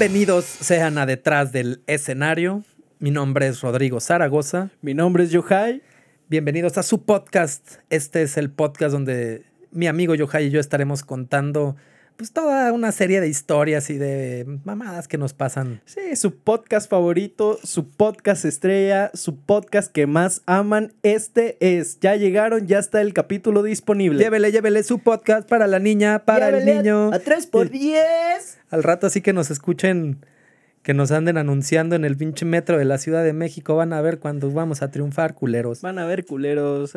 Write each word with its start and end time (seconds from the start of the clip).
Bienvenidos 0.00 0.46
sean 0.46 0.96
a 0.96 1.04
Detrás 1.04 1.52
del 1.52 1.82
Escenario. 1.86 2.64
Mi 3.00 3.10
nombre 3.10 3.48
es 3.48 3.60
Rodrigo 3.60 4.00
Zaragoza. 4.00 4.70
Mi 4.80 4.94
nombre 4.94 5.24
es 5.24 5.30
Yohai. 5.30 5.82
Bienvenidos 6.26 6.78
a 6.78 6.82
su 6.82 7.04
podcast. 7.04 7.74
Este 7.90 8.22
es 8.22 8.38
el 8.38 8.50
podcast 8.50 8.92
donde 8.92 9.44
mi 9.72 9.88
amigo 9.88 10.14
Yohai 10.14 10.46
y 10.46 10.50
yo 10.50 10.58
estaremos 10.58 11.02
contando 11.02 11.76
pues 12.16 12.32
toda 12.32 12.72
una 12.72 12.92
serie 12.92 13.20
de 13.20 13.28
historias 13.28 13.90
y 13.90 13.98
de 13.98 14.46
mamadas 14.64 15.06
que 15.06 15.18
nos 15.18 15.34
pasan. 15.34 15.82
Sí, 15.84 16.16
su 16.16 16.34
podcast 16.34 16.88
favorito, 16.88 17.58
su 17.62 17.90
podcast 17.90 18.46
estrella, 18.46 19.10
su 19.12 19.36
podcast 19.36 19.92
que 19.92 20.06
más 20.06 20.40
aman. 20.46 20.94
Este 21.02 21.58
es. 21.60 22.00
Ya 22.00 22.16
llegaron, 22.16 22.66
ya 22.66 22.78
está 22.78 23.02
el 23.02 23.12
capítulo 23.12 23.62
disponible. 23.62 24.18
Llévele, 24.24 24.50
llévele 24.50 24.82
su 24.82 25.00
podcast 25.00 25.46
para 25.46 25.66
la 25.66 25.78
niña, 25.78 26.24
para 26.24 26.48
el 26.48 26.64
niño. 26.64 27.12
A 27.12 27.18
3 27.18 27.46
por 27.48 27.68
10. 27.68 28.59
Al 28.70 28.82
rato 28.82 29.06
así 29.06 29.20
que 29.20 29.32
nos 29.32 29.50
escuchen, 29.50 30.24
que 30.82 30.94
nos 30.94 31.10
anden 31.10 31.36
anunciando 31.36 31.96
en 31.96 32.04
el 32.04 32.16
pinche 32.16 32.44
metro 32.44 32.78
de 32.78 32.84
la 32.84 32.98
Ciudad 32.98 33.24
de 33.24 33.32
México. 33.32 33.76
Van 33.76 33.92
a 33.92 34.00
ver 34.00 34.18
cuando 34.18 34.50
vamos 34.50 34.82
a 34.82 34.90
triunfar, 34.90 35.34
culeros. 35.34 35.82
Van 35.82 35.98
a 35.98 36.06
ver, 36.06 36.24
culeros. 36.24 36.96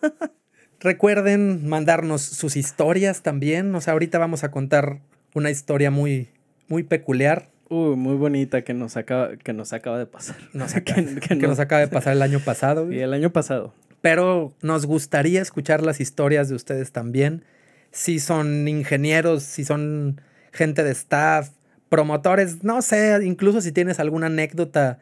Recuerden 0.80 1.68
mandarnos 1.68 2.22
sus 2.22 2.56
historias 2.56 3.22
también. 3.22 3.74
O 3.74 3.80
sea, 3.80 3.94
ahorita 3.94 4.18
vamos 4.18 4.44
a 4.44 4.50
contar 4.50 5.00
una 5.34 5.50
historia 5.50 5.90
muy, 5.90 6.28
muy 6.68 6.82
peculiar. 6.82 7.48
Uy, 7.68 7.96
muy 7.96 8.16
bonita 8.16 8.62
que 8.62 8.74
nos 8.74 8.96
acaba, 8.96 9.36
que 9.36 9.52
nos 9.52 9.72
acaba 9.72 9.98
de 9.98 10.06
pasar. 10.06 10.36
que, 11.28 11.36
nos 11.36 11.58
acaba 11.58 11.80
de 11.80 11.88
pasar 11.88 12.14
el 12.14 12.22
año 12.22 12.40
pasado. 12.40 12.92
Y 12.92 13.00
el 13.00 13.12
año 13.12 13.30
pasado. 13.30 13.74
Pero 14.00 14.54
nos 14.62 14.86
gustaría 14.86 15.42
escuchar 15.42 15.82
las 15.82 16.00
historias 16.00 16.48
de 16.48 16.54
ustedes 16.54 16.92
también. 16.92 17.44
Si 17.90 18.20
son 18.20 18.68
ingenieros, 18.68 19.42
si 19.42 19.64
son 19.64 20.20
gente 20.52 20.84
de 20.84 20.92
staff, 20.92 21.50
promotores, 21.88 22.62
no 22.64 22.82
sé, 22.82 23.18
incluso 23.24 23.60
si 23.60 23.72
tienes 23.72 24.00
alguna 24.00 24.26
anécdota 24.26 24.98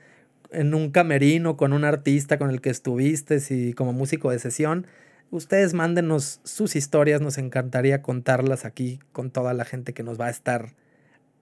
en 0.51 0.75
un 0.75 0.91
camerino 0.91 1.57
con 1.57 1.73
un 1.73 1.85
artista 1.85 2.39
con 2.39 2.51
el 2.51 2.61
que 2.61 2.71
estuviste, 2.71 3.41
si 3.41 3.73
como 3.73 3.93
músico 3.93 4.31
de 4.31 4.39
sesión, 4.39 4.87
ustedes 5.31 5.75
mándenos 5.75 6.41
sus 6.45 6.77
historias, 6.77 7.21
nos 7.21 7.39
encantaría 7.39 8.03
contarlas 8.03 8.65
aquí 8.65 9.01
con 9.13 9.31
toda 9.31 9.55
la 9.55 9.65
gente 9.65 9.93
que 9.93 10.03
nos 10.03 10.21
va 10.21 10.27
a 10.27 10.31
estar 10.31 10.75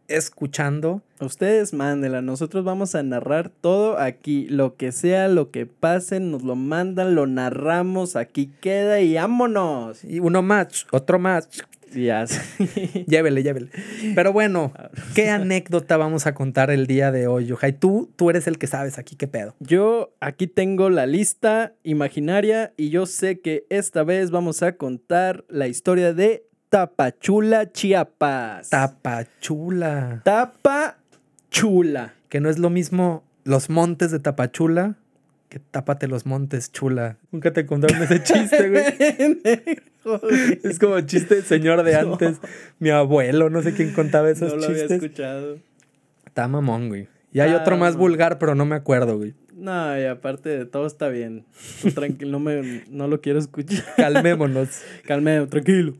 escuchando. 0.09 1.03
Ustedes 1.21 1.73
mándenla, 1.73 2.23
nosotros 2.23 2.65
vamos 2.65 2.95
a 2.95 3.03
narrar 3.03 3.49
todo 3.49 3.99
aquí, 3.99 4.47
lo 4.49 4.77
que 4.77 4.93
sea, 4.93 5.29
lo 5.29 5.51
que 5.51 5.67
pase, 5.67 6.21
nos 6.21 6.43
lo 6.43 6.57
mandan, 6.57 7.15
lo 7.15 7.27
narramos, 7.27 8.17
aquí 8.17 8.51
queda 8.61 9.01
y 9.01 9.15
vámonos. 9.15 10.05
Y 10.05 10.21
uno 10.21 10.43
más, 10.43 10.87
otro 10.91 11.19
más. 11.19 11.49
Ya. 11.95 12.25
llévele, 13.07 13.43
llévele. 13.43 13.71
Pero 14.15 14.33
bueno, 14.33 14.73
¿qué 15.15 15.31
anécdota 15.31 15.97
vamos 15.97 16.27
a 16.27 16.35
contar 16.35 16.71
el 16.71 16.87
día 16.87 17.13
de 17.13 17.27
hoy, 17.27 17.47
Yohai? 17.47 17.73
Tú, 17.79 18.11
tú 18.17 18.31
eres 18.31 18.47
el 18.47 18.59
que 18.59 18.67
sabes 18.67 18.99
aquí 18.99 19.17
qué 19.17 19.29
pedo. 19.29 19.55
Yo 19.61 20.15
aquí 20.21 20.47
tengo 20.47 20.91
la 20.91 21.07
lista 21.07 21.75
imaginaria 21.83 22.73
y 22.77 22.91
yo 22.91 23.07
sé 23.07 23.41
que 23.41 23.67
esta 23.71 24.03
vez 24.03 24.31
vamos 24.31 24.63
a 24.63 24.77
contar 24.77 25.45
la 25.49 25.69
historia 25.69 26.13
de 26.13 26.47
Tapachula, 26.75 27.71
Chiapas. 27.71 28.69
Tapachula. 28.69 30.23
Tapachula. 30.25 32.15
Que 32.29 32.41
no 32.41 32.51
es 32.51 32.59
lo 32.59 32.69
mismo 32.69 33.23
los 33.45 33.71
montes 33.71 34.11
de 34.11 34.19
Tapachula 34.19 34.97
que 35.49 35.61
tápate 35.61 36.09
los 36.09 36.27
montes, 36.27 36.73
chula. 36.73 37.17
Nunca 37.31 37.53
te 37.53 37.65
contaron 37.65 38.03
ese 38.03 38.25
chiste, 38.25 38.71
güey. 38.71 38.85
es 40.65 40.81
como 40.81 41.01
chiste 41.03 41.43
señor 41.43 41.85
de 41.85 41.95
antes. 41.95 42.39
Mi 42.81 42.91
abuelo, 42.91 43.51
no 43.51 43.63
sé 43.63 43.73
quién 43.73 43.93
contaba 43.93 44.29
esos 44.29 44.51
no 44.51 44.57
lo 44.57 44.67
chistes. 44.67 44.91
Había 44.91 44.97
escuchado. 44.97 45.59
Está 46.27 46.49
mamón, 46.49 46.89
güey. 46.89 47.07
Y 47.31 47.39
hay 47.39 47.53
otro 47.53 47.77
más 47.77 47.95
vulgar, 47.95 48.41
pero 48.41 48.57
no 48.57 48.67
me 48.67 48.75
acuerdo, 48.75 49.17
güey. 49.17 49.35
No, 49.55 49.97
y 49.97 50.07
aparte 50.07 50.49
de 50.49 50.67
todo 50.67 50.89
está 50.89 51.09
bien. 51.09 51.45
tranquilo, 51.95 52.33
no, 52.33 52.41
me, 52.41 52.83
no 52.91 53.07
lo 53.07 53.21
quiero 53.21 53.39
escuchar. 53.39 53.85
Calmémonos. 53.97 54.81
Calmeo, 55.07 55.47
tranquilo. 55.47 55.95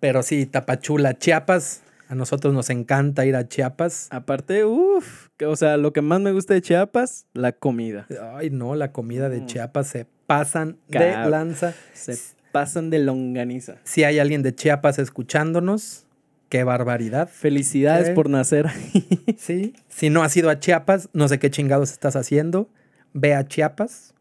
Pero 0.00 0.22
sí, 0.22 0.46
Tapachula, 0.46 1.18
Chiapas. 1.18 1.82
A 2.08 2.16
nosotros 2.16 2.52
nos 2.52 2.70
encanta 2.70 3.24
ir 3.24 3.36
a 3.36 3.46
Chiapas. 3.46 4.08
Aparte, 4.10 4.64
uff, 4.64 5.28
o 5.46 5.54
sea, 5.54 5.76
lo 5.76 5.92
que 5.92 6.02
más 6.02 6.20
me 6.20 6.32
gusta 6.32 6.54
de 6.54 6.60
Chiapas, 6.60 7.26
la 7.34 7.52
comida. 7.52 8.08
Ay, 8.34 8.50
no, 8.50 8.74
la 8.74 8.90
comida 8.90 9.28
de 9.28 9.46
Chiapas 9.46 9.86
se 9.86 10.06
pasan 10.26 10.78
de 10.88 11.12
lanza. 11.28 11.72
Se 11.92 12.18
pasan 12.50 12.90
de 12.90 12.98
longaniza. 12.98 13.76
Si 13.84 14.02
hay 14.02 14.18
alguien 14.18 14.42
de 14.42 14.52
Chiapas 14.52 14.98
escuchándonos, 14.98 16.06
qué 16.48 16.64
barbaridad. 16.64 17.28
Felicidades 17.28 18.10
por 18.10 18.28
nacer. 18.28 18.68
sí, 19.38 19.74
si 19.88 20.10
no 20.10 20.24
has 20.24 20.36
ido 20.36 20.50
a 20.50 20.58
Chiapas, 20.58 21.10
no 21.12 21.28
sé 21.28 21.38
qué 21.38 21.48
chingados 21.48 21.92
estás 21.92 22.16
haciendo. 22.16 22.68
Ve 23.12 23.34
a 23.34 23.46
Chiapas. 23.46 24.14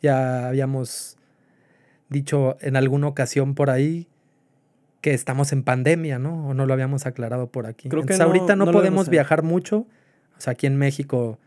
Ya 0.00 0.46
habíamos 0.46 1.16
dicho 2.08 2.56
en 2.60 2.76
alguna 2.76 3.08
ocasión 3.08 3.56
por 3.56 3.68
ahí 3.68 4.06
que 5.02 5.12
estamos 5.12 5.52
en 5.52 5.64
pandemia, 5.64 6.18
¿no? 6.18 6.48
O 6.48 6.54
no 6.54 6.64
lo 6.64 6.72
habíamos 6.72 7.04
aclarado 7.06 7.48
por 7.48 7.66
aquí. 7.66 7.88
Creo 7.88 8.04
que 8.04 8.14
Entonces, 8.14 8.24
ahorita 8.24 8.56
no, 8.56 8.70
podemos 8.70 9.08
viajar 9.10 9.42
mucho. 9.42 9.86
O 10.38 10.40
sea, 10.40 10.52
aquí 10.52 10.66
en 10.66 10.76
México 10.76 11.38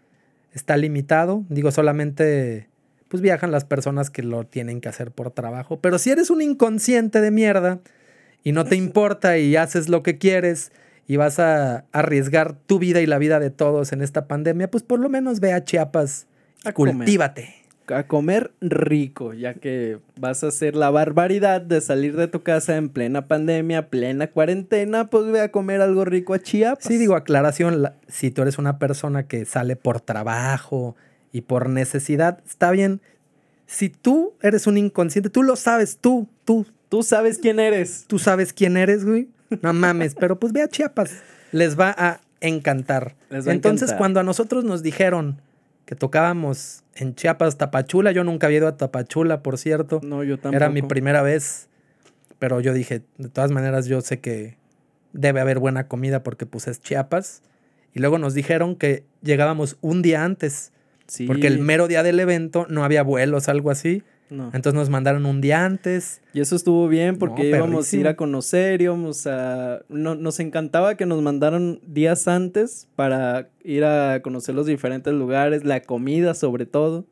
está 0.51 0.77
limitado. 0.77 1.43
Digo, 1.49 1.71
solamente 1.71 2.67
pues 3.07 3.21
viajan 3.21 3.51
las 3.51 3.63
personas 3.63 4.09
que 4.09 4.23
lo 4.23 4.45
tienen 4.45 4.81
que 4.81 4.89
hacer 4.89 5.11
por 5.11 5.31
trabajo. 5.31 5.79
Pero 5.79 5.99
si 5.99 6.09
eres 6.11 6.29
un 6.29 6.41
inconsciente 6.41 7.21
de 7.21 7.31
mierda 7.31 7.79
y 8.43 8.51
no 8.51 8.65
te 8.65 8.75
importa 8.75 9.37
y 9.37 9.55
haces 9.55 9.87
lo 9.87 10.03
que 10.03 10.17
quieres 10.17 10.73
y 11.07 11.15
vas 11.15 11.39
a 11.39 11.85
arriesgar 11.93 12.55
tu 12.65 12.77
vida 12.77 12.99
y 12.99 13.05
la 13.05 13.19
vida 13.19 13.39
de 13.39 13.51
todos 13.51 13.93
en 13.93 14.01
esta 14.01 14.27
pandemia, 14.27 14.69
pues 14.69 14.83
por 14.83 14.99
lo 14.99 15.07
menos 15.07 15.39
ve 15.39 15.53
a 15.53 15.63
Chiapas 15.63 16.27
y 16.67 16.73
cultívate 16.73 17.64
a 17.87 18.07
comer 18.07 18.51
rico, 18.61 19.33
ya 19.33 19.55
que 19.55 19.99
vas 20.19 20.43
a 20.43 20.47
hacer 20.47 20.75
la 20.75 20.89
barbaridad 20.89 21.61
de 21.61 21.81
salir 21.81 22.15
de 22.15 22.27
tu 22.27 22.43
casa 22.43 22.77
en 22.77 22.89
plena 22.89 23.27
pandemia, 23.27 23.89
plena 23.89 24.27
cuarentena, 24.27 25.09
pues 25.09 25.25
ve 25.27 25.41
a 25.41 25.51
comer 25.51 25.81
algo 25.81 26.05
rico 26.05 26.33
a 26.33 26.39
Chiapas. 26.39 26.83
Sí, 26.83 26.97
digo, 26.97 27.15
aclaración, 27.15 27.89
si 28.07 28.31
tú 28.31 28.41
eres 28.41 28.57
una 28.57 28.79
persona 28.79 29.27
que 29.27 29.45
sale 29.45 29.75
por 29.75 30.01
trabajo 30.01 30.95
y 31.31 31.41
por 31.41 31.69
necesidad, 31.69 32.39
está 32.45 32.71
bien. 32.71 33.01
Si 33.67 33.89
tú 33.89 34.33
eres 34.41 34.67
un 34.67 34.77
inconsciente, 34.77 35.29
tú 35.29 35.43
lo 35.43 35.55
sabes, 35.55 35.97
tú, 35.99 36.27
tú. 36.45 36.65
Tú 36.89 37.03
sabes 37.03 37.39
quién 37.39 37.59
eres. 37.59 38.05
Tú 38.07 38.19
sabes 38.19 38.53
quién 38.53 38.77
eres, 38.77 39.05
güey. 39.05 39.27
No 39.61 39.73
mames, 39.73 40.15
pero 40.15 40.39
pues 40.39 40.53
ve 40.53 40.61
a 40.61 40.67
Chiapas. 40.67 41.11
Les 41.51 41.77
va 41.77 41.93
a 41.97 42.21
encantar. 42.41 43.15
Entonces, 43.29 43.93
cuando 43.93 44.19
a 44.19 44.23
nosotros 44.23 44.63
nos 44.63 44.83
dijeron 44.83 45.41
que 45.85 45.95
tocábamos 45.95 46.83
en 46.95 47.15
Chiapas, 47.15 47.57
Tapachula. 47.57 48.11
Yo 48.11 48.23
nunca 48.23 48.47
había 48.47 48.59
ido 48.59 48.67
a 48.67 48.77
Tapachula, 48.77 49.43
por 49.43 49.57
cierto. 49.57 49.99
No, 50.03 50.23
yo 50.23 50.37
tampoco. 50.37 50.55
Era 50.55 50.69
mi 50.69 50.81
primera 50.81 51.21
vez. 51.21 51.69
Pero 52.39 52.59
yo 52.59 52.73
dije, 52.73 53.03
de 53.17 53.29
todas 53.29 53.51
maneras, 53.51 53.85
yo 53.85 54.01
sé 54.01 54.19
que 54.19 54.57
debe 55.13 55.39
haber 55.39 55.59
buena 55.59 55.87
comida 55.87 56.23
porque 56.23 56.45
pues 56.45 56.67
es 56.67 56.81
Chiapas. 56.81 57.41
Y 57.93 57.99
luego 57.99 58.17
nos 58.17 58.33
dijeron 58.33 58.75
que 58.75 59.03
llegábamos 59.21 59.77
un 59.81 60.01
día 60.01 60.23
antes. 60.23 60.71
Sí. 61.07 61.27
Porque 61.27 61.47
el 61.47 61.59
mero 61.59 61.87
día 61.87 62.03
del 62.03 62.19
evento 62.19 62.65
no 62.69 62.83
había 62.83 63.03
vuelos, 63.03 63.47
algo 63.47 63.71
así. 63.71 64.03
Entonces 64.29 64.73
nos 64.73 64.89
mandaron 64.89 65.25
un 65.25 65.39
día 65.39 65.65
antes. 65.65 66.21
Y 66.33 66.41
eso 66.41 66.55
estuvo 66.55 66.87
bien 66.87 67.17
porque 67.17 67.49
íbamos 67.49 67.91
a 67.91 67.95
ir 67.95 68.07
a 68.07 68.15
conocer, 68.15 68.81
íbamos 68.81 69.27
a... 69.27 69.81
No, 69.89 70.15
nos 70.15 70.39
encantaba 70.39 70.95
que 70.95 71.05
nos 71.05 71.21
mandaran 71.21 71.79
días 71.85 72.27
antes 72.27 72.87
para 72.95 73.49
ir 73.63 73.85
a 73.85 74.21
conocer 74.21 74.55
los 74.55 74.65
diferentes 74.65 75.13
lugares, 75.13 75.63
la 75.63 75.81
comida 75.81 76.33
sobre 76.33 76.65
todo. 76.65 77.05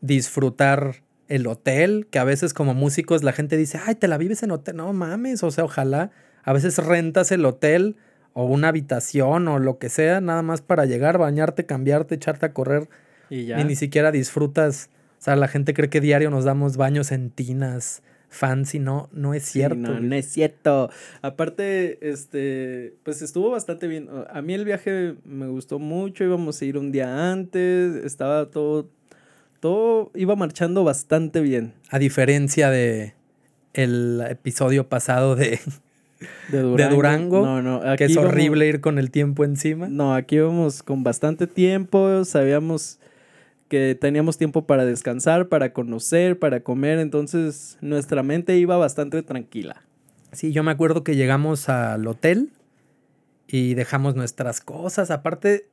Disfrutar 0.00 1.02
el 1.28 1.46
hotel, 1.46 2.06
que 2.10 2.18
a 2.18 2.24
veces 2.24 2.52
como 2.52 2.74
músicos 2.74 3.22
la 3.22 3.32
gente 3.32 3.56
dice, 3.56 3.80
ay, 3.84 3.94
te 3.94 4.08
la 4.08 4.18
vives 4.18 4.42
en 4.42 4.50
hotel. 4.50 4.76
No 4.76 4.92
mames, 4.92 5.42
o 5.42 5.50
sea, 5.50 5.64
ojalá. 5.64 6.10
A 6.42 6.52
veces 6.52 6.78
rentas 6.78 7.32
el 7.32 7.44
hotel 7.44 7.96
o 8.32 8.44
una 8.44 8.68
habitación 8.68 9.48
o 9.48 9.58
lo 9.58 9.78
que 9.78 9.88
sea, 9.88 10.20
nada 10.20 10.42
más 10.42 10.62
para 10.62 10.84
llegar, 10.84 11.18
bañarte, 11.18 11.64
cambiarte, 11.64 12.16
echarte 12.16 12.46
a 12.46 12.52
correr. 12.52 12.88
Y 13.30 13.46
ya. 13.46 13.60
Y 13.60 13.64
ni 13.64 13.76
siquiera 13.76 14.12
disfrutas 14.12 14.90
o 15.18 15.22
sea, 15.22 15.36
la 15.36 15.48
gente 15.48 15.74
cree 15.74 15.88
que 15.88 16.00
diario 16.00 16.30
nos 16.30 16.44
damos 16.44 16.76
baños 16.76 17.10
en 17.12 17.30
tinas, 17.30 18.02
fancy, 18.28 18.78
no, 18.78 19.08
no 19.12 19.34
es 19.34 19.44
cierto. 19.44 19.76
no, 19.76 20.00
no 20.00 20.14
es 20.14 20.26
cierto. 20.26 20.90
Aparte, 21.22 21.98
este, 22.08 22.94
pues 23.02 23.22
estuvo 23.22 23.50
bastante 23.50 23.88
bien. 23.88 24.08
A 24.30 24.42
mí 24.42 24.54
el 24.54 24.64
viaje 24.64 25.14
me 25.24 25.46
gustó 25.46 25.78
mucho, 25.78 26.24
íbamos 26.24 26.60
a 26.60 26.64
ir 26.64 26.78
un 26.78 26.92
día 26.92 27.32
antes, 27.32 27.96
estaba 28.04 28.50
todo, 28.50 28.88
todo 29.60 30.10
iba 30.14 30.36
marchando 30.36 30.84
bastante 30.84 31.40
bien. 31.40 31.72
A 31.90 31.98
diferencia 31.98 32.70
de 32.70 33.14
el 33.72 34.22
episodio 34.28 34.88
pasado 34.88 35.36
de, 35.36 35.58
de 36.48 36.60
Durango, 36.60 37.44
no, 37.44 37.62
no, 37.62 37.96
que 37.96 38.04
es 38.04 38.16
horrible 38.16 38.66
ir 38.66 38.80
con 38.80 38.98
el 38.98 39.10
tiempo 39.10 39.44
encima. 39.44 39.88
No, 39.88 40.14
aquí 40.14 40.36
íbamos 40.36 40.82
con 40.82 41.04
bastante 41.04 41.46
tiempo, 41.46 42.24
sabíamos 42.24 42.98
que 43.68 43.96
teníamos 44.00 44.38
tiempo 44.38 44.66
para 44.66 44.84
descansar, 44.84 45.48
para 45.48 45.72
conocer, 45.72 46.38
para 46.38 46.60
comer, 46.60 46.98
entonces 46.98 47.78
nuestra 47.80 48.22
mente 48.22 48.56
iba 48.56 48.76
bastante 48.76 49.22
tranquila. 49.22 49.82
Sí, 50.32 50.52
yo 50.52 50.62
me 50.62 50.70
acuerdo 50.70 51.02
que 51.02 51.16
llegamos 51.16 51.68
al 51.68 52.06
hotel 52.06 52.52
y 53.48 53.74
dejamos 53.74 54.14
nuestras 54.14 54.60
cosas. 54.60 55.10
Aparte, 55.10 55.68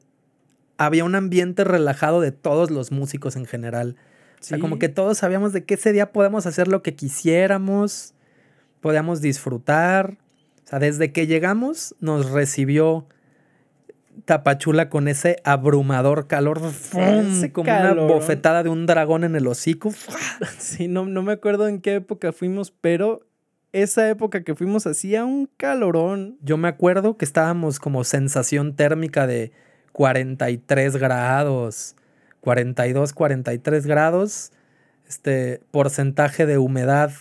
había 0.78 1.04
un 1.04 1.16
ambiente 1.16 1.64
relajado 1.64 2.22
de 2.22 2.32
todos 2.32 2.72
los 2.72 2.92
músicos 2.92 3.36
en 3.36 3.46
general. 3.46 3.96
O 4.40 4.44
sea, 4.44 4.60
como 4.60 4.78
que 4.78 4.90
todos 4.90 5.20
sabíamos 5.20 5.54
de 5.54 5.64
que 5.64 5.76
ese 5.76 5.94
día 5.94 6.12
podemos 6.12 6.46
hacer 6.46 6.68
lo 6.68 6.84
que 6.84 6.96
quisiéramos, 6.96 8.14
podíamos 8.82 9.22
disfrutar. 9.22 10.18
O 10.66 10.68
sea, 10.68 10.80
desde 10.80 11.12
que 11.12 11.28
llegamos 11.28 11.96
nos 12.00 12.30
recibió 12.30 13.08
Tapachula 14.26 14.90
con 14.90 15.08
ese 15.08 15.38
abrumador 15.44 16.28
calor, 16.28 16.62
como 17.52 17.72
una 17.72 17.94
bofetada 17.94 18.64
de 18.64 18.70
un 18.70 18.86
dragón 18.86 19.24
en 19.24 19.36
el 19.36 19.48
hocico. 19.48 19.94
Sí, 20.58 20.88
no, 20.88 21.06
no 21.06 21.22
me 21.24 21.34
acuerdo 21.34 21.68
en 21.68 21.82
qué 21.82 21.96
época 21.96 22.32
fuimos, 22.32 22.72
pero 22.72 23.26
esa 23.74 24.10
época 24.10 24.44
que 24.44 24.56
fuimos 24.56 24.88
hacía 24.88 25.26
un 25.26 25.50
calorón. 25.58 26.38
Yo 26.42 26.58
me 26.58 26.68
acuerdo 26.68 27.18
que 27.18 27.26
estábamos 27.26 27.80
como 27.80 28.04
sensación 28.04 28.76
térmica 28.76 29.28
de 29.28 29.52
43 29.92 30.98
grados, 30.98 31.96
42, 32.42 33.14
43 33.14 33.86
grados, 33.86 34.52
este 35.08 35.62
porcentaje 35.72 36.46
de 36.46 36.58
humedad 36.58 37.12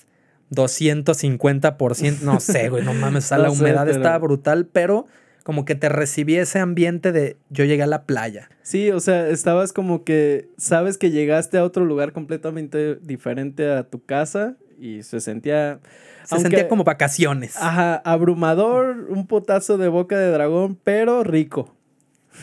250%, 0.50 2.20
no 2.20 2.40
sé, 2.40 2.68
güey, 2.68 2.84
no 2.84 2.92
mames, 2.94 3.30
la 3.32 3.50
humedad 3.50 3.88
estaba 3.88 4.18
brutal, 4.18 4.66
pero 4.66 5.06
como 5.42 5.64
que 5.64 5.74
te 5.74 5.88
recibí 5.88 6.36
ese 6.36 6.58
ambiente 6.58 7.12
de 7.12 7.36
yo 7.50 7.64
llegué 7.64 7.82
a 7.82 7.86
la 7.86 8.04
playa. 8.04 8.48
Sí, 8.62 8.90
o 8.90 9.00
sea, 9.00 9.28
estabas 9.28 9.72
como 9.72 10.04
que 10.04 10.48
sabes 10.56 10.98
que 10.98 11.10
llegaste 11.10 11.58
a 11.58 11.64
otro 11.64 11.84
lugar 11.84 12.12
completamente 12.12 12.96
diferente 12.96 13.70
a 13.70 13.84
tu 13.84 14.04
casa 14.04 14.56
y 14.78 15.02
se 15.02 15.20
sentía... 15.20 15.80
Se 16.24 16.38
sentía 16.38 16.68
como 16.68 16.84
vacaciones. 16.84 17.56
Ajá, 17.56 17.96
abrumador, 17.96 19.06
un 19.10 19.26
potazo 19.26 19.76
de 19.76 19.88
boca 19.88 20.16
de 20.18 20.30
dragón, 20.30 20.78
pero 20.82 21.24
rico. 21.24 21.74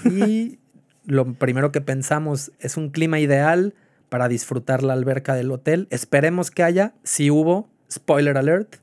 Y 0.04 0.60
lo 1.06 1.34
primero 1.34 1.72
que 1.72 1.81
pensamos 1.81 2.52
es 2.60 2.78
un 2.78 2.90
clima 2.90 3.19
ideal 3.19 3.74
para 4.10 4.28
disfrutar 4.28 4.84
la 4.84 4.94
alberca 4.94 5.36
del 5.36 5.52
hotel. 5.52 5.88
Esperemos 5.92 6.52
que 6.52 6.63
haya, 6.63 6.94
si 7.04 7.31
hubo, 7.31 7.69
spoiler 7.90 8.38
alert. 8.38 8.78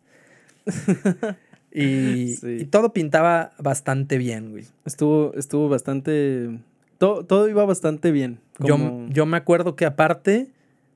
Y, 1.78 2.64
todo 2.66 2.94
pintaba 2.94 3.52
bastante 3.58 4.16
bien, 4.16 4.50
güey. 4.50 4.64
Estuvo, 4.86 5.34
estuvo 5.34 5.68
bastante. 5.68 6.58
Todo, 6.96 7.24
todo 7.24 7.48
iba 7.48 7.66
bastante 7.66 8.12
bien. 8.12 8.40
Yo, 8.58 8.78
yo 9.10 9.26
me 9.26 9.36
acuerdo 9.36 9.76
que 9.76 9.84
aparte 9.84 10.48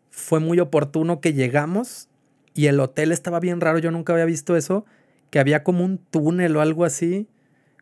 fue 0.08 0.40
muy 0.40 0.58
oportuno 0.58 1.20
que 1.20 1.34
llegamos 1.34 2.08
y 2.54 2.66
el 2.66 2.80
hotel 2.80 3.12
estaba 3.12 3.40
bien 3.40 3.60
raro. 3.60 3.78
Yo 3.78 3.90
nunca 3.90 4.14
había 4.14 4.24
visto 4.24 4.56
eso. 4.56 4.86
Que 5.28 5.38
había 5.38 5.62
como 5.62 5.84
un 5.84 5.98
túnel 5.98 6.56
o 6.56 6.62
algo 6.62 6.86
así. 6.86 7.28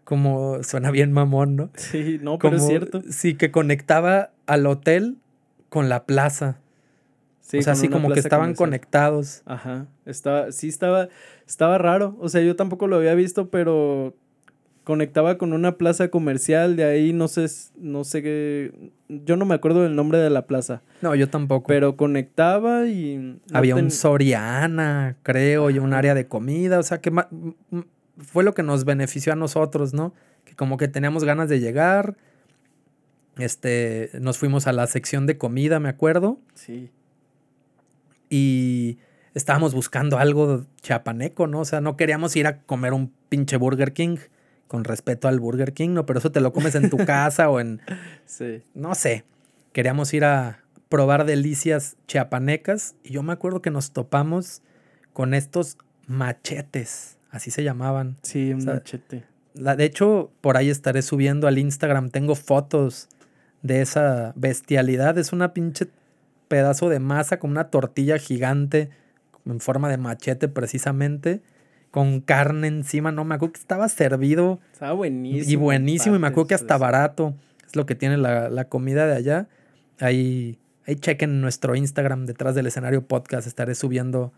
Como 0.03 0.63
suena 0.65 0.91
bien 0.91 1.13
mamón, 1.13 1.55
¿no? 1.55 1.71
Sí, 1.77 2.19
no, 2.21 2.39
pero 2.39 2.57
es 2.57 2.67
cierto. 2.67 3.03
Sí, 3.11 3.35
que 3.35 3.53
conectaba 3.53 4.33
al 4.47 4.67
hotel 4.67 5.19
con 5.69 5.89
la 5.89 6.05
plaza 6.05 6.59
o 7.57 7.63
sea, 7.63 7.73
así 7.73 7.89
como 7.89 8.11
que 8.11 8.21
estaban 8.21 8.55
conectados. 8.55 9.43
Ajá. 9.47 9.87
Estaba, 10.05 10.53
sí 10.53 10.69
estaba, 10.69 11.09
estaba 11.49 11.79
raro. 11.79 12.17
O 12.21 12.29
sea, 12.29 12.43
yo 12.43 12.55
tampoco 12.55 12.87
lo 12.87 12.97
había 12.97 13.15
visto, 13.15 13.49
pero 13.49 14.15
conectaba 14.85 15.39
con 15.39 15.53
una 15.53 15.77
plaza 15.77 16.09
comercial. 16.09 16.77
De 16.77 16.85
ahí 16.85 17.13
no 17.13 17.27
sé, 17.27 17.47
no 17.77 18.05
sé 18.05 18.23
qué. 18.23 18.93
Yo 19.09 19.37
no 19.37 19.47
me 19.47 19.55
acuerdo 19.55 19.83
del 19.83 19.97
nombre 19.97 20.19
de 20.19 20.31
la 20.31 20.47
plaza. 20.47 20.83
No, 21.03 21.15
yo 21.15 21.29
tampoco. 21.29 21.67
Pero 21.67 21.97
conectaba 21.97 22.87
y. 22.87 23.41
Había 23.53 23.75
un 23.75 23.91
Soriana, 23.91 25.17
creo, 25.23 25.71
y 25.71 25.79
un 25.79 25.95
área 25.95 26.15
de 26.15 26.27
comida. 26.29 26.79
O 26.79 26.83
sea, 26.83 27.01
que 27.01 27.13
fue 28.19 28.45
lo 28.45 28.55
que 28.55 28.63
nos 28.63 28.85
benefició 28.85 29.33
a 29.33 29.37
nosotros, 29.37 29.95
¿no? 29.95 30.15
Que 30.45 30.55
como 30.55 30.77
que 30.77 30.89
teníamos 30.89 31.25
ganas 31.25 31.49
de 31.49 31.61
llegar. 31.61 32.17
Este, 33.39 34.11
nos 34.21 34.37
fuimos 34.37 34.67
a 34.67 34.73
la 34.73 34.87
sección 34.87 35.27
de 35.27 35.39
comida, 35.39 35.81
me 35.81 35.89
acuerdo. 35.89 36.39
Sí 36.55 36.91
y 38.31 38.99
estábamos 39.35 39.75
buscando 39.75 40.19
algo 40.19 40.65
chapaneco, 40.83 41.47
¿no? 41.47 41.61
O 41.61 41.65
sea, 41.65 41.81
no 41.81 41.97
queríamos 41.97 42.35
ir 42.37 42.47
a 42.47 42.61
comer 42.63 42.93
un 42.93 43.13
pinche 43.29 43.57
Burger 43.57 43.93
King, 43.93 44.19
con 44.67 44.85
respeto 44.85 45.29
al 45.29 45.41
Burger 45.41 45.73
King, 45.73 45.91
¿no? 45.91 46.07
Pero 46.07 46.21
eso 46.21 46.31
te 46.31 46.41
lo 46.41 46.53
comes 46.53 46.75
en 46.75 46.91
tu 46.91 46.97
casa 47.07 47.49
o 47.49 47.59
en... 47.59 47.81
Sí. 48.27 48.63
No 48.75 48.95
sé. 48.95 49.25
Queríamos 49.73 50.13
ir 50.15 50.25
a 50.25 50.63
probar 50.89 51.25
delicias 51.25 51.97
chiapanecas 52.07 52.95
y 53.03 53.13
yo 53.13 53.23
me 53.23 53.33
acuerdo 53.33 53.63
que 53.63 53.71
nos 53.71 53.93
topamos 53.93 54.63
con 55.13 55.35
estos 55.35 55.77
machetes, 56.07 57.19
así 57.31 57.51
se 57.51 57.63
llamaban. 57.63 58.17
Sí, 58.23 58.53
un 58.53 58.65
machete. 58.65 59.25
La, 59.55 59.77
de 59.77 59.85
hecho, 59.85 60.31
por 60.41 60.57
ahí 60.57 60.71
estaré 60.71 61.03
subiendo 61.03 61.49
al 61.49 61.59
Instagram, 61.59 62.11
tengo 62.11 62.35
fotos 62.35 63.09
de 63.63 63.83
esa 63.83 64.33
bestialidad. 64.37 65.19
Es 65.19 65.33
una 65.33 65.53
pinche 65.53 65.89
pedazo 66.49 66.89
de 66.89 67.01
masa 67.01 67.39
con 67.39 67.51
una 67.51 67.71
tortilla 67.71 68.19
gigante 68.19 68.91
en 69.53 69.61
forma 69.61 69.89
de 69.89 69.97
machete 69.97 70.49
precisamente, 70.49 71.43
con 71.91 72.21
carne 72.21 72.69
encima, 72.69 73.13
no 73.13 73.25
me 73.25 73.35
acuerdo 73.35 73.55
que 73.55 73.61
estaba 73.61 73.89
servido. 73.89 74.61
Estaba 74.73 74.93
buenísimo. 74.93 75.51
Y 75.51 75.57
buenísimo, 75.57 76.17
y 76.17 76.19
me 76.19 76.27
acuerdo 76.27 76.49
que 76.49 76.55
hasta 76.55 76.77
barato. 76.77 77.35
Es 77.67 77.77
lo 77.77 77.87
que 77.87 77.95
tiene 77.95 78.17
la, 78.17 78.69
comida 78.69 79.07
de 79.07 79.15
allá. 79.15 79.49
Ahí, 80.01 80.59
ahí 80.87 80.97
chequen 80.97 81.41
nuestro 81.41 81.75
Instagram 81.77 82.27
detrás 82.27 82.55
del 82.55 82.67
escenario 82.67 83.07
podcast. 83.07 83.47
Estaré 83.47 83.75
subiendo 83.75 84.33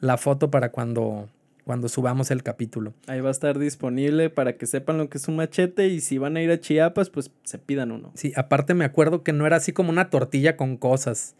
la 0.00 0.16
foto 0.16 0.50
para 0.50 0.70
cuando, 0.70 1.28
cuando 1.64 1.88
subamos 1.88 2.30
el 2.30 2.42
capítulo. 2.42 2.94
Ahí 3.06 3.20
va 3.20 3.28
a 3.28 3.32
estar 3.32 3.58
disponible 3.58 4.30
para 4.30 4.56
que 4.56 4.66
sepan 4.66 4.98
lo 4.98 5.08
que 5.08 5.18
es 5.18 5.26
un 5.28 5.36
machete 5.36 5.88
y 5.88 6.00
si 6.00 6.18
van 6.18 6.36
a 6.36 6.42
ir 6.42 6.50
a 6.50 6.60
Chiapas, 6.60 7.10
pues 7.10 7.30
se 7.42 7.58
pidan 7.58 7.92
uno. 7.92 8.12
Sí, 8.14 8.32
aparte 8.36 8.74
me 8.74 8.84
acuerdo 8.84 9.22
que 9.22 9.32
no 9.32 9.46
era 9.46 9.56
así 9.56 9.72
como 9.72 9.90
una 9.90 10.10
tortilla 10.10 10.56
con 10.56 10.76
cosas. 10.76 11.34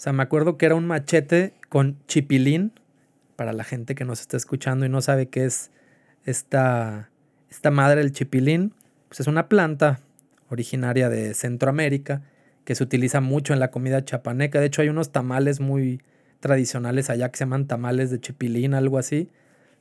O 0.00 0.02
sea, 0.02 0.14
me 0.14 0.22
acuerdo 0.22 0.56
que 0.56 0.64
era 0.64 0.76
un 0.76 0.86
machete 0.86 1.52
con 1.68 1.98
chipilín, 2.06 2.72
para 3.36 3.52
la 3.52 3.64
gente 3.64 3.94
que 3.94 4.06
nos 4.06 4.22
está 4.22 4.38
escuchando 4.38 4.86
y 4.86 4.88
no 4.88 5.02
sabe 5.02 5.28
qué 5.28 5.44
es 5.44 5.70
esta, 6.24 7.10
esta 7.50 7.70
madre 7.70 8.00
del 8.00 8.10
chipilín, 8.10 8.72
pues 9.08 9.20
es 9.20 9.26
una 9.26 9.46
planta 9.46 10.00
originaria 10.48 11.10
de 11.10 11.34
Centroamérica 11.34 12.22
que 12.64 12.74
se 12.74 12.82
utiliza 12.82 13.20
mucho 13.20 13.52
en 13.52 13.60
la 13.60 13.70
comida 13.70 14.02
chapaneca. 14.02 14.58
De 14.58 14.68
hecho, 14.68 14.80
hay 14.80 14.88
unos 14.88 15.12
tamales 15.12 15.60
muy 15.60 16.00
tradicionales 16.40 17.10
allá 17.10 17.28
que 17.30 17.36
se 17.36 17.44
llaman 17.44 17.66
tamales 17.66 18.10
de 18.10 18.20
chipilín, 18.20 18.72
algo 18.72 18.96
así. 18.96 19.28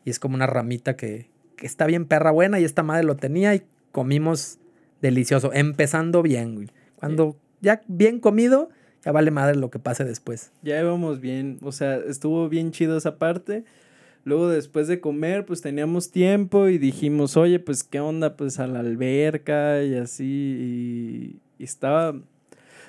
Y 0.04 0.10
es 0.10 0.20
como 0.20 0.36
una 0.36 0.48
ramita 0.48 0.98
que, 0.98 1.30
que 1.56 1.66
está 1.66 1.86
bien 1.86 2.04
perra 2.04 2.32
buena 2.32 2.60
y 2.60 2.66
esta 2.66 2.84
madre 2.84 3.06
lo 3.06 3.16
tenía 3.16 3.56
y 3.56 3.64
comimos 3.94 4.60
delicioso, 5.02 5.54
empezando 5.54 6.22
bien, 6.24 6.56
güey. 6.56 6.68
Cuando 6.98 7.38
ya 7.62 7.84
bien 7.88 8.20
comido, 8.20 8.70
ya 9.04 9.12
vale 9.12 9.32
madre 9.32 9.56
lo 9.56 9.70
que 9.70 9.80
pase 9.80 10.04
después. 10.04 10.52
Ya 10.62 10.80
íbamos 10.80 11.20
bien, 11.20 11.58
o 11.62 11.72
sea, 11.72 11.98
estuvo 11.98 12.50
bien 12.50 12.72
chido 12.72 12.98
esa 12.98 13.18
parte. 13.18 13.64
Luego 14.26 14.50
después 14.50 14.88
de 14.88 15.00
comer, 15.00 15.46
pues 15.46 15.62
teníamos 15.62 16.12
tiempo 16.12 16.68
y 16.68 16.78
dijimos, 16.78 17.38
oye, 17.38 17.60
pues 17.60 17.84
qué 17.84 18.00
onda, 18.00 18.36
pues 18.36 18.60
a 18.60 18.68
la 18.68 18.80
alberca 18.80 19.82
y 19.84 19.96
así. 19.96 21.40
Y, 21.58 21.64
estaba, 21.64 22.16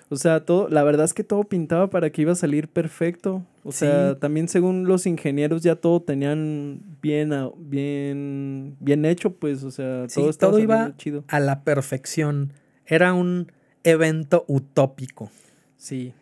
o 0.09 0.17
sea, 0.17 0.45
todo, 0.45 0.69
la 0.69 0.83
verdad 0.83 1.05
es 1.05 1.15
que 1.15 1.25
todo 1.25 1.45
pintaba 1.45 1.91
para 1.91 2.11
que 2.11 2.23
iba 2.23 2.33
a 2.33 2.37
salir 2.37 2.69
perfecto. 2.69 3.45
O 3.63 3.73
sea, 3.73 4.19
también 4.19 4.49
según 4.49 4.87
los 4.87 5.07
ingenieros 5.07 5.63
ya 5.63 5.77
todo 5.77 6.01
tenían 6.03 6.81
bien, 7.03 7.33
bien, 7.59 8.77
bien 8.81 9.05
hecho, 9.05 9.35
pues, 9.35 9.63
o 9.65 9.71
sea, 9.71 10.07
todo 10.13 10.33
todo 10.33 10.59
iba 10.59 10.97
chido. 10.97 11.25
a 11.29 11.41
la 11.41 11.63
perfección. 11.63 12.53
Era 12.87 13.13
un 13.13 13.53
evento 13.85 14.45
utópico. 14.49 15.31
Sí. 15.81 16.13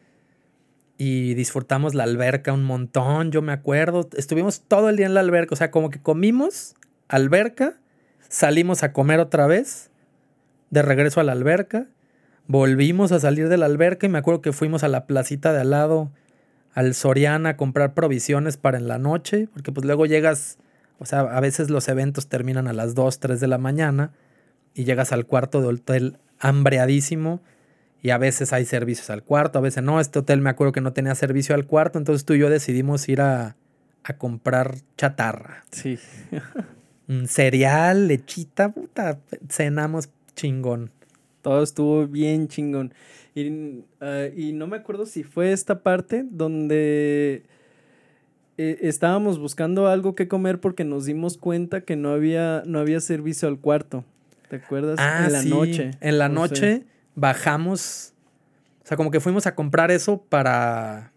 Y 0.99 1.35
disfrutamos 1.35 1.95
la 1.95 2.05
alberca 2.05 2.53
un 2.53 2.63
montón, 2.63 3.33
yo 3.33 3.43
me 3.43 3.53
acuerdo. 3.53 4.09
Estuvimos 4.17 4.63
todo 4.63 4.89
el 4.89 4.97
día 4.97 5.07
en 5.07 5.15
la 5.15 5.21
alberca, 5.21 5.55
o 5.55 5.57
sea, 5.57 5.73
como 5.73 5.91
que 5.91 6.01
comimos 6.01 6.77
alberca, 7.09 7.75
salimos 8.29 8.85
a 8.85 8.93
comer 8.93 9.19
otra 9.19 9.49
vez, 9.49 9.91
de 10.71 10.83
regreso 10.83 11.21
a 11.21 11.25
la 11.25 11.33
alberca, 11.33 11.89
volvimos 12.47 13.11
a 13.11 13.19
salir 13.19 13.49
de 13.49 13.57
la 13.57 13.67
alberca 13.67 14.07
y 14.07 14.11
me 14.11 14.19
acuerdo 14.19 14.43
que 14.43 14.53
fuimos 14.53 14.85
a 14.85 14.89
la 14.89 15.07
placita 15.07 15.53
de 15.53 15.63
al 15.63 15.71
lado, 15.71 16.13
al 16.73 16.95
Soriana, 16.95 17.51
a 17.51 17.57
comprar 17.57 17.95
provisiones 17.95 18.57
para 18.57 18.79
en 18.79 18.87
la 18.87 18.99
noche, 18.99 19.49
porque 19.53 19.73
pues 19.73 19.85
luego 19.85 20.07
llegas, 20.07 20.59
o 21.01 21.05
sea, 21.05 21.21
a 21.21 21.41
veces 21.41 21.69
los 21.69 21.89
eventos 21.89 22.29
terminan 22.29 22.69
a 22.69 22.73
las 22.73 22.95
2, 22.95 23.19
3 23.19 23.41
de 23.41 23.49
la 23.49 23.59
mañana 23.59 24.13
y 24.73 24.85
llegas 24.85 25.11
al 25.11 25.27
cuarto 25.27 25.61
de 25.61 25.69
hotel 25.69 26.19
hambreadísimo 26.39 27.41
y 28.03 28.11
a 28.11 28.19
veces 28.19 28.53
hay 28.53 28.65
servicios 28.65 29.11
al 29.11 29.23
cuarto, 29.23 29.59
a 29.59 29.63
veces 29.63 29.83
no. 29.83 30.01
Este 30.01 30.21
hotel 30.21 30.41
me 30.41 30.51
acuerdo 30.51 30.73
que 30.73 30.81
no 30.81 30.93
tenía 30.93 31.15
servicio 31.15 31.55
al 31.55 31.67
cuarto, 31.67 31.99
entonces 31.99 32.25
tú 32.25 32.35
y 32.35 32.39
yo 32.39 32.51
decidimos 32.51 33.09
ir 33.09 33.21
a, 33.21 33.57
comprar 34.17 34.77
chatarra. 34.97 35.65
Sí. 35.71 35.99
Un 37.09 37.27
cereal, 37.27 38.09
lechita, 38.09 38.71
puta, 38.71 39.19
cenamos 39.49 40.09
chingón. 40.35 40.91
Todo 41.43 41.63
estuvo 41.63 42.07
bien 42.07 42.49
chingón. 42.49 42.95
Y, 43.35 43.85
ah, 44.01 44.29
no 44.55 44.67
me 44.67 44.77
acuerdo 44.79 45.05
si 45.05 45.25
fue 45.25 45.53
esta 45.53 45.83
parte 45.83 46.25
donde 46.31 47.45
eh, 48.57 48.79
estábamos 48.83 49.39
buscando 49.39 49.89
algo 49.89 50.15
que 50.15 50.27
comer 50.27 50.59
porque 50.59 50.85
nos 50.85 51.05
dimos 51.05 51.37
cuenta 51.37 51.83
que 51.83 51.97
no 51.97 52.11
había, 52.11 52.63
no 52.67 52.79
había 52.79 53.01
servicio 53.01 53.49
al 53.49 53.59
cuarto. 53.59 54.05
¿Te 54.49 54.57
acuerdas? 54.57 54.99
Ah, 54.99 55.25
en 55.27 55.33
la 55.33 55.43
sí. 55.43 55.51
noche. 55.51 55.91
En 56.01 56.19
la 56.19 56.29
No 56.29 56.49
sé. 56.49 56.85
Bajamos. 57.19 58.15
O 58.85 58.87
sea, 58.87 58.97
como 58.97 59.11
que 59.11 59.21
fuimos 59.21 59.47
a 59.47 59.55
comprar 59.55 59.91
eso 59.91 60.23
para. 60.23 61.13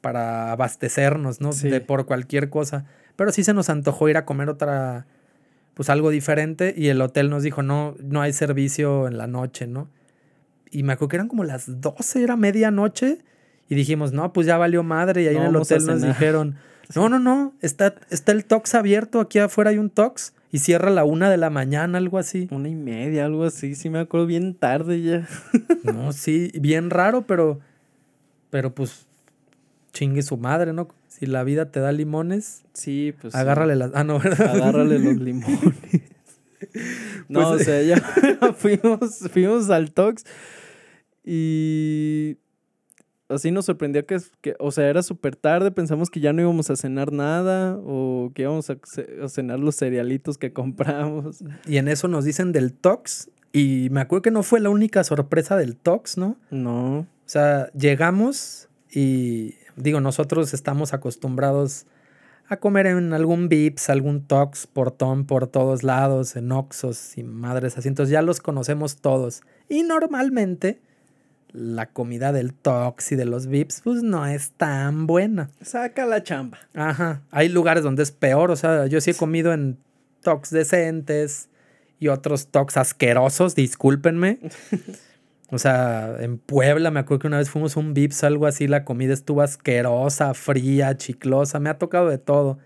para 0.00 0.52
abastecernos, 0.52 1.40
¿no? 1.40 1.52
Sí. 1.52 1.68
De 1.68 1.80
por 1.80 2.06
cualquier 2.06 2.50
cosa. 2.50 2.86
Pero 3.16 3.30
sí 3.30 3.44
se 3.44 3.54
nos 3.54 3.68
antojó 3.68 4.08
ir 4.08 4.16
a 4.16 4.24
comer 4.24 4.48
otra. 4.48 5.06
Pues 5.74 5.88
algo 5.88 6.10
diferente. 6.10 6.74
Y 6.76 6.88
el 6.88 7.00
hotel 7.00 7.30
nos 7.30 7.42
dijo, 7.42 7.62
no, 7.62 7.96
no 8.02 8.20
hay 8.20 8.32
servicio 8.32 9.06
en 9.06 9.16
la 9.16 9.26
noche, 9.26 9.66
¿no? 9.66 9.88
Y 10.70 10.82
me 10.82 10.94
acuerdo 10.94 11.08
que 11.08 11.16
eran 11.16 11.28
como 11.28 11.44
las 11.44 11.80
12, 11.80 12.22
era 12.22 12.36
medianoche. 12.36 13.18
Y 13.68 13.74
dijimos, 13.74 14.12
no, 14.12 14.32
pues 14.32 14.46
ya 14.46 14.58
valió 14.58 14.82
madre. 14.82 15.22
Y 15.22 15.28
ahí 15.28 15.36
No 15.36 15.42
en 15.42 15.48
el 15.48 15.56
hotel 15.56 15.86
nos 15.86 16.02
dijeron, 16.02 16.56
no, 16.94 17.08
no, 17.08 17.18
no, 17.18 17.54
está, 17.60 17.94
está 18.10 18.32
el 18.32 18.44
Tox 18.44 18.74
abierto. 18.74 19.20
Aquí 19.20 19.38
afuera 19.38 19.70
hay 19.70 19.78
un 19.78 19.90
Tox. 19.90 20.34
Y 20.52 20.58
cierra 20.58 20.88
a 20.88 20.92
la 20.92 21.04
una 21.04 21.30
de 21.30 21.38
la 21.38 21.48
mañana, 21.50 21.96
algo 21.98 22.18
así. 22.18 22.46
Una 22.50 22.68
y 22.68 22.74
media, 22.74 23.24
algo 23.24 23.44
así. 23.44 23.74
Sí, 23.74 23.88
me 23.90 23.98
acuerdo 24.00 24.26
bien 24.26 24.54
tarde 24.54 25.00
ya. 25.02 25.26
No, 25.84 26.12
sí, 26.12 26.52
bien 26.60 26.90
raro, 26.90 27.22
pero. 27.26 27.58
Pero 28.50 28.74
pues. 28.74 29.06
Chingue 29.92 30.22
su 30.22 30.36
madre, 30.36 30.72
¿no? 30.72 30.88
Si 31.08 31.26
la 31.26 31.42
vida 31.44 31.70
te 31.70 31.80
da 31.80 31.90
limones, 31.92 32.62
Sí, 32.74 33.14
pues. 33.20 33.32
sí. 33.32 33.38
agárrale 33.38 33.76
las. 33.76 33.90
Ah, 33.94 34.04
no, 34.04 34.18
¿verdad? 34.18 34.54
Agárrale 34.54 34.98
los 34.98 35.16
limones. 35.20 35.72
No, 37.28 37.40
Pues, 37.50 37.62
o 37.62 37.64
sea, 37.64 37.82
ya 37.82 37.96
fuimos, 38.56 39.18
fuimos 39.32 39.68
al 39.70 39.92
Tox 39.92 40.24
y 41.24 42.36
así 43.32 43.50
nos 43.50 43.66
sorprendió 43.66 44.06
que, 44.06 44.18
que 44.40 44.54
o 44.58 44.70
sea, 44.70 44.88
era 44.88 45.02
súper 45.02 45.36
tarde, 45.36 45.70
pensamos 45.70 46.10
que 46.10 46.20
ya 46.20 46.32
no 46.32 46.42
íbamos 46.42 46.70
a 46.70 46.76
cenar 46.76 47.12
nada 47.12 47.76
o 47.84 48.30
que 48.34 48.42
íbamos 48.42 48.70
a, 48.70 48.76
ce- 48.84 49.18
a 49.22 49.28
cenar 49.28 49.58
los 49.58 49.76
cerealitos 49.76 50.38
que 50.38 50.52
compramos. 50.52 51.42
Y 51.66 51.76
en 51.78 51.88
eso 51.88 52.08
nos 52.08 52.24
dicen 52.24 52.52
del 52.52 52.72
Tox. 52.72 53.30
Y 53.52 53.88
me 53.90 54.00
acuerdo 54.00 54.22
que 54.22 54.30
no 54.30 54.42
fue 54.42 54.60
la 54.60 54.70
única 54.70 55.04
sorpresa 55.04 55.56
del 55.56 55.76
Tox, 55.76 56.16
¿no? 56.16 56.36
No, 56.50 57.00
O 57.00 57.06
sea, 57.26 57.70
llegamos 57.72 58.68
y. 58.90 59.54
Digo, 59.76 60.00
nosotros 60.00 60.52
estamos 60.52 60.92
acostumbrados 60.92 61.86
a 62.46 62.58
comer 62.58 62.86
en 62.86 63.14
algún 63.14 63.48
Vips, 63.48 63.88
algún 63.88 64.22
Tox, 64.26 64.66
portón 64.66 65.24
por 65.24 65.46
todos 65.46 65.82
lados, 65.82 66.36
en 66.36 66.52
Oxos 66.52 67.16
y 67.16 67.22
madres 67.22 67.78
así. 67.78 67.88
Entonces 67.88 68.12
ya 68.12 68.20
los 68.20 68.40
conocemos 68.40 68.96
todos. 68.96 69.40
Y 69.70 69.82
normalmente 69.82 70.80
la 71.52 71.86
comida 71.86 72.32
del 72.32 72.54
Tox 72.54 73.12
y 73.12 73.16
de 73.16 73.24
los 73.24 73.46
Vips, 73.46 73.82
pues 73.84 74.02
no 74.02 74.26
es 74.26 74.52
tan 74.52 75.06
buena. 75.06 75.50
saca 75.60 76.06
la 76.06 76.22
chamba. 76.22 76.58
Ajá. 76.74 77.22
Hay 77.30 77.48
lugares 77.48 77.82
donde 77.82 78.02
es 78.02 78.10
peor. 78.10 78.50
O 78.50 78.56
sea, 78.56 78.86
yo 78.86 79.00
sí 79.00 79.10
he 79.10 79.14
comido 79.14 79.52
en 79.52 79.78
Tox 80.22 80.50
decentes 80.50 81.48
y 81.98 82.08
otros 82.08 82.48
Tox 82.48 82.76
asquerosos, 82.76 83.54
discúlpenme. 83.54 84.38
O 85.54 85.58
sea, 85.58 86.16
en 86.20 86.38
Puebla 86.38 86.90
me 86.90 87.00
acuerdo 87.00 87.20
que 87.20 87.26
una 87.26 87.36
vez 87.36 87.50
fuimos 87.50 87.76
a 87.76 87.80
un 87.80 87.92
Vips, 87.92 88.24
algo 88.24 88.46
así, 88.46 88.66
la 88.66 88.86
comida 88.86 89.12
estuvo 89.12 89.42
asquerosa, 89.42 90.32
fría, 90.32 90.96
chiclosa, 90.96 91.60
me 91.60 91.68
ha 91.68 91.76
tocado 91.76 92.08
de 92.08 92.16
todo. 92.16 92.58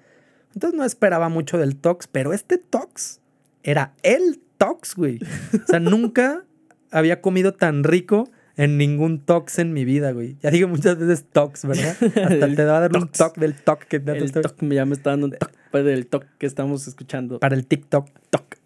Entonces 0.55 0.79
no 0.79 0.85
esperaba 0.85 1.29
mucho 1.29 1.59
del 1.59 1.75
Tox, 1.75 2.07
pero 2.07 2.33
este 2.33 2.59
Tox 2.59 3.21
era 3.65 3.93
el 4.05 4.41
Tox, 4.57 4.95
güey. 4.95 5.19
O 5.53 5.67
sea, 5.67 5.81
nunca 5.81 6.45
había 6.93 7.21
comido 7.21 7.55
tan 7.55 7.83
rico 7.83 8.31
en 8.57 8.79
ningún 8.79 9.21
Tox 9.21 9.59
en 9.59 9.73
mi 9.73 9.85
vida, 9.85 10.13
güey. 10.13 10.37
Ya 10.43 10.51
digo 10.51 10.69
muchas 10.69 10.99
veces 10.99 11.25
Tox, 11.31 11.65
¿verdad? 11.67 11.97
Hasta 12.01 12.47
El 12.47 12.57
te 12.57 12.65
va 12.65 12.79
a 12.79 12.81
dar 12.81 12.93
un 12.97 13.03
Tox. 13.09 13.19
toque 13.19 13.41
del 13.41 13.55
toc 13.55 13.85
que 13.85 14.01
te 14.01 14.13
El 14.17 14.33
toc, 14.33 14.57
ya 14.63 14.85
me 14.87 14.95
está 14.95 15.11
dando 15.11 15.27
un 15.27 15.33
toc 15.33 15.53
del 15.73 16.07
toc 16.07 16.25
que 16.39 16.47
estamos 16.47 16.89
escuchando. 16.89 17.39
para 17.39 17.55
el 17.55 17.67
TikTok. 17.67 18.09
Toc, 18.31 18.57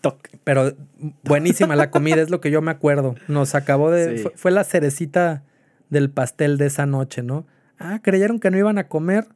toc. 0.00 0.28
Pero 0.44 0.72
buenísima 1.24 1.74
la 1.74 1.90
comida, 1.90 2.22
es 2.22 2.30
lo 2.30 2.40
que 2.40 2.50
yo 2.52 2.62
me 2.62 2.70
acuerdo. 2.70 3.16
Nos 3.26 3.54
acabó 3.56 3.90
de. 3.90 4.18
Sí. 4.18 4.22
Fue, 4.22 4.32
fue 4.36 4.50
la 4.52 4.62
cerecita 4.64 5.42
del 5.90 6.10
pastel 6.10 6.58
de 6.58 6.66
esa 6.66 6.86
noche, 6.86 7.22
¿no? 7.22 7.44
Ah, 7.78 7.98
creyeron 8.02 8.38
que 8.38 8.50
no 8.52 8.58
iban 8.58 8.78
a 8.78 8.86
comer. 8.88 9.26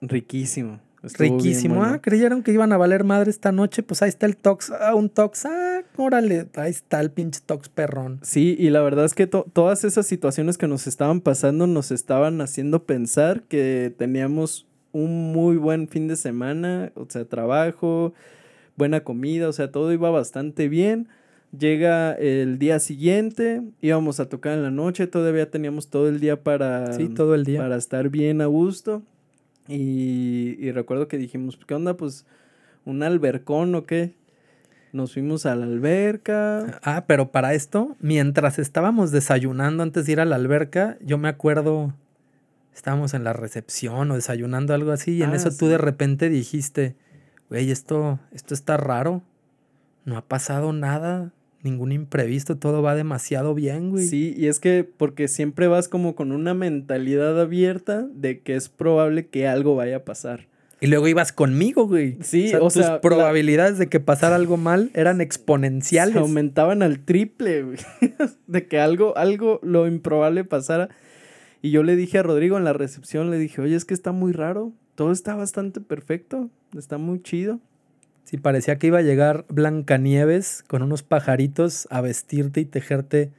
Riquísimo. 0.00 0.80
Estuvo 1.02 1.38
Riquísimo. 1.38 1.76
bueno. 1.76 1.94
Ah, 1.94 2.00
creyeron 2.02 2.42
que 2.42 2.52
iban 2.52 2.72
a 2.72 2.76
valer 2.76 3.04
madre 3.04 3.30
esta 3.30 3.52
noche. 3.52 3.82
Pues 3.82 4.02
ahí 4.02 4.08
está 4.10 4.26
el 4.26 4.36
tox. 4.36 4.70
Ah, 4.70 4.94
un 4.94 5.08
tox. 5.08 5.46
Ah, 5.46 5.82
órale. 5.96 6.46
Ahí 6.56 6.70
está 6.70 7.00
el 7.00 7.10
pinche 7.10 7.40
tox 7.44 7.68
perrón. 7.70 8.18
Sí, 8.22 8.54
y 8.58 8.68
la 8.70 8.82
verdad 8.82 9.06
es 9.06 9.14
que 9.14 9.26
to- 9.26 9.46
todas 9.52 9.84
esas 9.84 10.06
situaciones 10.06 10.58
que 10.58 10.68
nos 10.68 10.86
estaban 10.86 11.20
pasando 11.22 11.66
nos 11.66 11.90
estaban 11.90 12.40
haciendo 12.42 12.84
pensar 12.84 13.42
que 13.44 13.94
teníamos 13.96 14.66
un 14.92 15.32
muy 15.32 15.56
buen 15.56 15.88
fin 15.88 16.06
de 16.08 16.16
semana, 16.16 16.92
o 16.96 17.06
sea, 17.08 17.24
trabajo, 17.24 18.12
buena 18.76 19.00
comida, 19.04 19.48
o 19.48 19.52
sea, 19.52 19.70
todo 19.70 19.92
iba 19.92 20.10
bastante 20.10 20.68
bien. 20.68 21.08
Llega 21.58 22.12
el 22.12 22.58
día 22.58 22.78
siguiente, 22.78 23.62
íbamos 23.80 24.20
a 24.20 24.28
tocar 24.28 24.52
en 24.52 24.62
la 24.62 24.70
noche, 24.70 25.06
todavía 25.06 25.50
teníamos 25.50 25.88
todo 25.88 26.08
el 26.08 26.20
día 26.20 26.42
para, 26.42 26.92
Sí, 26.92 27.08
todo 27.08 27.34
el 27.34 27.44
día. 27.44 27.60
para 27.60 27.76
estar 27.76 28.08
bien 28.08 28.40
a 28.40 28.46
gusto. 28.46 29.02
Y, 29.70 30.56
y 30.58 30.72
recuerdo 30.72 31.08
que 31.08 31.16
dijimos, 31.16 31.58
¿qué 31.66 31.74
onda? 31.74 31.96
Pues 31.96 32.26
un 32.84 33.02
albercón 33.02 33.74
o 33.74 33.84
qué. 33.84 34.14
Nos 34.92 35.12
fuimos 35.12 35.46
a 35.46 35.54
la 35.54 35.66
alberca. 35.66 36.80
Ah, 36.82 37.04
pero 37.06 37.30
para 37.30 37.54
esto, 37.54 37.96
mientras 38.00 38.58
estábamos 38.58 39.12
desayunando 39.12 39.84
antes 39.84 40.06
de 40.06 40.12
ir 40.12 40.20
a 40.20 40.24
la 40.24 40.34
alberca, 40.34 40.98
yo 41.00 41.16
me 41.16 41.28
acuerdo, 41.28 41.94
estábamos 42.74 43.14
en 43.14 43.22
la 43.22 43.32
recepción 43.32 44.10
o 44.10 44.16
desayunando 44.16 44.74
algo 44.74 44.90
así, 44.90 45.12
y 45.12 45.22
en 45.22 45.30
Ah, 45.30 45.36
eso 45.36 45.50
tú 45.56 45.68
de 45.68 45.78
repente 45.78 46.28
dijiste, 46.28 46.96
güey, 47.48 47.70
esto, 47.70 48.18
esto 48.32 48.52
está 48.52 48.76
raro, 48.76 49.22
no 50.04 50.16
ha 50.16 50.22
pasado 50.22 50.72
nada, 50.72 51.32
ningún 51.62 51.92
imprevisto, 51.92 52.56
todo 52.56 52.82
va 52.82 52.94
demasiado 52.94 53.54
bien, 53.54 53.90
güey. 53.90 54.06
Sí, 54.06 54.34
y 54.36 54.46
es 54.46 54.60
que 54.60 54.84
porque 54.84 55.28
siempre 55.28 55.66
vas 55.68 55.88
como 55.88 56.14
con 56.14 56.32
una 56.32 56.54
mentalidad 56.54 57.40
abierta 57.40 58.06
de 58.14 58.40
que 58.40 58.56
es 58.56 58.68
probable 58.68 59.26
que 59.26 59.46
algo 59.46 59.76
vaya 59.76 59.96
a 59.96 60.04
pasar. 60.04 60.46
Y 60.82 60.86
luego 60.86 61.06
ibas 61.08 61.32
conmigo, 61.32 61.86
güey. 61.86 62.16
Sí, 62.22 62.54
o 62.54 62.64
o 62.64 62.70
sea, 62.70 62.82
sea, 62.82 62.88
tus 62.88 62.92
la- 62.92 63.00
probabilidades 63.02 63.76
de 63.76 63.88
que 63.88 64.00
pasara 64.00 64.36
algo 64.36 64.56
mal 64.56 64.90
eran 64.94 65.20
exponenciales. 65.20 66.14
Se 66.14 66.20
aumentaban 66.20 66.82
al 66.82 67.00
triple, 67.00 67.62
güey. 67.64 67.76
de 68.46 68.66
que 68.66 68.80
algo, 68.80 69.14
algo 69.18 69.60
lo 69.62 69.86
improbable 69.86 70.44
pasara. 70.44 70.88
Y 71.60 71.70
yo 71.70 71.82
le 71.82 71.96
dije 71.96 72.16
a 72.16 72.22
Rodrigo 72.22 72.56
en 72.56 72.64
la 72.64 72.72
recepción, 72.72 73.30
le 73.30 73.36
dije, 73.38 73.60
oye, 73.60 73.76
es 73.76 73.84
que 73.84 73.92
está 73.92 74.12
muy 74.12 74.32
raro. 74.32 74.72
Todo 74.94 75.12
está 75.12 75.34
bastante 75.34 75.82
perfecto. 75.82 76.48
Está 76.74 76.96
muy 76.96 77.20
chido. 77.22 77.60
Sí, 78.30 78.36
parecía 78.36 78.78
que 78.78 78.86
iba 78.86 78.98
a 78.98 79.02
llegar 79.02 79.44
Blancanieves 79.48 80.62
con 80.68 80.82
unos 80.84 81.02
pajaritos 81.02 81.88
a 81.90 82.00
vestirte 82.00 82.60
y 82.60 82.64
tejerte 82.64 83.32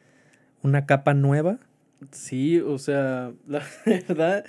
una 0.63 0.85
capa 0.85 1.13
nueva. 1.13 1.59
Sí, 2.11 2.59
o 2.59 2.77
sea, 2.77 3.31
la 3.47 3.63
verdad, 3.85 4.43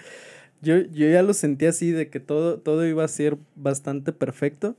yo, 0.60 0.78
yo 0.78 1.08
ya 1.08 1.22
lo 1.22 1.32
sentí 1.32 1.66
así 1.66 1.92
de 1.92 2.10
que 2.10 2.18
todo, 2.18 2.58
todo 2.58 2.84
iba 2.84 3.04
a 3.04 3.08
ser 3.08 3.36
bastante 3.54 4.12
perfecto. 4.12 4.74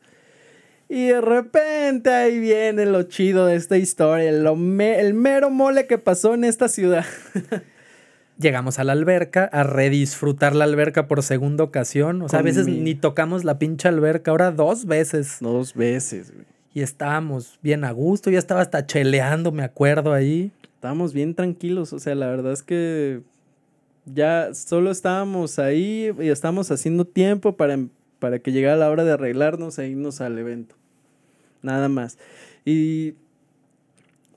Y 0.89 1.07
de 1.07 1.21
repente 1.21 2.09
ahí 2.09 2.39
viene 2.39 2.85
lo 2.85 3.03
chido 3.03 3.45
de 3.45 3.55
esta 3.55 3.77
historia, 3.77 4.33
lo 4.33 4.57
me- 4.57 4.99
el 4.99 5.13
mero 5.13 5.49
mole 5.49 5.87
que 5.87 5.97
pasó 5.97 6.33
en 6.33 6.43
esta 6.43 6.67
ciudad. 6.67 7.05
Llegamos 8.39 8.79
a 8.79 8.83
la 8.83 8.93
alberca 8.93 9.45
a 9.45 9.63
redisfrutar 9.63 10.55
la 10.55 10.63
alberca 10.65 11.07
por 11.07 11.21
segunda 11.23 11.63
ocasión. 11.63 12.21
O 12.23 12.29
sea, 12.29 12.39
a 12.39 12.41
veces 12.41 12.65
mi- 12.67 12.79
ni 12.79 12.95
tocamos 12.95 13.43
la 13.43 13.59
pinche 13.59 13.87
alberca, 13.87 14.31
ahora 14.31 14.51
dos 14.51 14.85
veces. 14.85 15.37
Dos 15.39 15.73
veces, 15.75 16.31
güey. 16.33 16.45
Y 16.73 16.81
estábamos 16.81 17.59
bien 17.61 17.83
a 17.83 17.91
gusto, 17.91 18.31
ya 18.31 18.39
estaba 18.39 18.61
hasta 18.61 18.85
cheleando, 18.87 19.51
me 19.51 19.63
acuerdo 19.63 20.11
ahí. 20.13 20.51
Estábamos 20.75 21.13
bien 21.13 21.35
tranquilos, 21.35 21.93
o 21.93 21.99
sea, 21.99 22.15
la 22.15 22.27
verdad 22.27 22.51
es 22.53 22.63
que 22.63 23.21
ya 24.05 24.49
solo 24.55 24.89
estábamos 24.89 25.59
ahí 25.59 26.11
y 26.19 26.29
estábamos 26.29 26.71
haciendo 26.71 27.05
tiempo 27.05 27.55
para, 27.55 27.77
para 28.17 28.39
que 28.39 28.51
llegara 28.51 28.75
la 28.75 28.89
hora 28.89 29.03
de 29.03 29.11
arreglarnos 29.11 29.77
e 29.77 29.87
irnos 29.87 30.19
al 30.19 30.37
evento. 30.39 30.75
Nada 31.61 31.87
más. 31.89 32.17
Y 32.65 33.13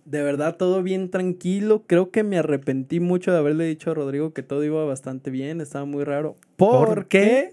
de 0.06 0.22
verdad 0.22 0.56
todo 0.56 0.82
bien 0.82 1.10
tranquilo. 1.10 1.82
Creo 1.86 2.10
que 2.10 2.22
me 2.22 2.38
arrepentí 2.38 3.00
mucho 3.00 3.32
de 3.32 3.38
haberle 3.38 3.64
dicho 3.66 3.90
a 3.90 3.94
Rodrigo 3.94 4.32
que 4.32 4.42
todo 4.42 4.64
iba 4.64 4.84
bastante 4.84 5.30
bien, 5.30 5.60
estaba 5.60 5.84
muy 5.84 6.04
raro. 6.04 6.36
¿Por 6.56 6.86
Porque 6.86 7.52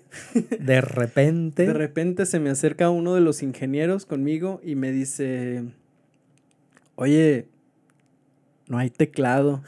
De 0.59 0.79
repente. 0.79 1.65
de 1.65 1.73
repente 1.73 2.25
se 2.25 2.39
me 2.39 2.51
acerca 2.51 2.89
uno 2.89 3.15
de 3.15 3.21
los 3.21 3.43
ingenieros 3.43 4.05
conmigo 4.05 4.61
y 4.63 4.75
me 4.75 4.91
dice, 4.91 5.63
oye, 6.95 7.47
no 8.67 8.77
hay 8.77 8.91
teclado. 8.91 9.63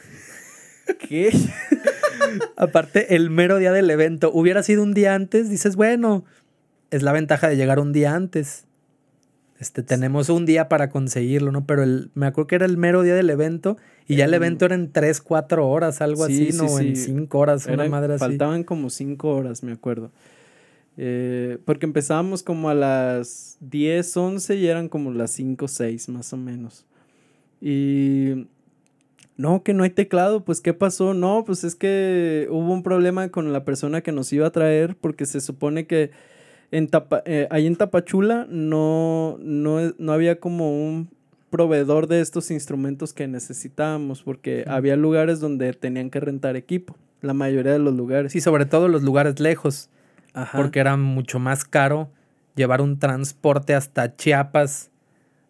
¿Qué? 0.99 1.31
Aparte, 2.55 3.15
el 3.15 3.31
mero 3.31 3.57
día 3.57 3.71
del 3.71 3.89
evento. 3.89 4.31
Hubiera 4.31 4.61
sido 4.61 4.83
un 4.83 4.93
día 4.93 5.15
antes, 5.15 5.49
dices, 5.49 5.75
bueno, 5.75 6.23
es 6.91 7.01
la 7.01 7.11
ventaja 7.11 7.49
de 7.49 7.57
llegar 7.57 7.79
un 7.79 7.91
día 7.93 8.13
antes. 8.15 8.64
Este, 9.59 9.83
tenemos 9.83 10.29
un 10.29 10.45
día 10.45 10.67
para 10.67 10.89
conseguirlo, 10.89 11.51
¿no? 11.51 11.65
Pero 11.65 11.83
el, 11.83 12.11
me 12.13 12.25
acuerdo 12.25 12.47
que 12.47 12.55
era 12.55 12.65
el 12.65 12.77
mero 12.77 13.03
día 13.03 13.15
del 13.15 13.29
evento 13.29 13.77
y 14.05 14.17
ya 14.17 14.25
el 14.25 14.33
evento 14.33 14.65
era 14.65 14.75
en 14.75 14.91
3, 14.91 15.21
4 15.21 15.67
horas, 15.67 16.01
algo 16.01 16.27
sí, 16.27 16.33
así, 16.33 16.51
sí, 16.51 16.57
¿no? 16.57 16.79
En 16.79 16.95
sí. 16.95 17.05
5 17.05 17.37
horas, 17.37 17.65
una 17.67 17.87
madre 17.87 18.15
así. 18.15 18.19
faltaban 18.19 18.63
como 18.63 18.89
cinco 18.89 19.29
horas, 19.29 19.63
me 19.63 19.71
acuerdo. 19.71 20.11
Eh, 20.97 21.57
porque 21.65 21.85
empezábamos 21.85 22.43
como 22.43 22.69
a 22.69 22.73
las 22.73 23.57
10, 23.61 24.17
11 24.17 24.55
y 24.55 24.67
eran 24.67 24.89
como 24.89 25.11
las 25.11 25.31
5, 25.31 25.67
6 25.67 26.09
más 26.09 26.33
o 26.33 26.37
menos. 26.37 26.85
Y 27.61 28.47
no, 29.37 29.63
que 29.63 29.73
no 29.73 29.83
hay 29.83 29.89
teclado, 29.89 30.43
pues 30.43 30.61
¿qué 30.61 30.73
pasó? 30.73 31.13
No, 31.13 31.43
pues 31.45 31.63
es 31.63 31.75
que 31.75 32.47
hubo 32.49 32.73
un 32.73 32.83
problema 32.83 33.29
con 33.29 33.51
la 33.51 33.65
persona 33.65 34.01
que 34.01 34.11
nos 34.11 34.31
iba 34.31 34.47
a 34.47 34.51
traer 34.51 34.95
porque 34.95 35.25
se 35.25 35.41
supone 35.41 35.87
que 35.87 36.11
en 36.71 36.89
eh, 37.25 37.47
ahí 37.51 37.67
en 37.67 37.75
Tapachula 37.75 38.47
no, 38.49 39.37
no, 39.39 39.93
no 39.97 40.11
había 40.11 40.39
como 40.39 40.71
un 40.71 41.09
proveedor 41.49 42.07
de 42.07 42.21
estos 42.21 42.51
instrumentos 42.51 43.13
que 43.13 43.27
necesitábamos 43.27 44.23
porque 44.23 44.65
había 44.67 44.95
lugares 44.95 45.39
donde 45.39 45.71
tenían 45.73 46.09
que 46.09 46.19
rentar 46.19 46.55
equipo, 46.55 46.97
la 47.21 47.33
mayoría 47.33 47.71
de 47.71 47.79
los 47.79 47.93
lugares. 47.95 48.31
Sí, 48.31 48.41
sobre 48.41 48.65
todo 48.65 48.87
los 48.87 49.03
lugares 49.03 49.39
lejos, 49.39 49.89
porque 50.53 50.79
era 50.79 50.97
mucho 50.97 51.39
más 51.39 51.63
caro 51.63 52.09
llevar 52.55 52.81
un 52.81 52.99
transporte 52.99 53.73
hasta 53.73 54.15
Chiapas 54.15 54.91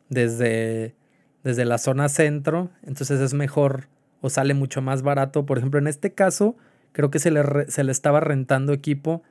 desde, 0.09 0.95
desde 1.43 1.65
la 1.65 1.77
zona 1.77 2.09
centro, 2.09 2.69
entonces 2.83 3.19
es 3.19 3.33
mejor 3.33 3.87
o 4.21 4.29
sale 4.29 4.53
mucho 4.53 4.81
más 4.81 5.01
barato. 5.01 5.45
Por 5.45 5.57
ejemplo, 5.57 5.79
en 5.79 5.87
este 5.87 6.13
caso, 6.13 6.55
creo 6.91 7.09
que 7.09 7.19
se 7.19 7.31
le, 7.31 7.43
se 7.67 7.83
le 7.83 7.91
estaba 7.91 8.19
rentando 8.19 8.73
equipo 8.73 9.23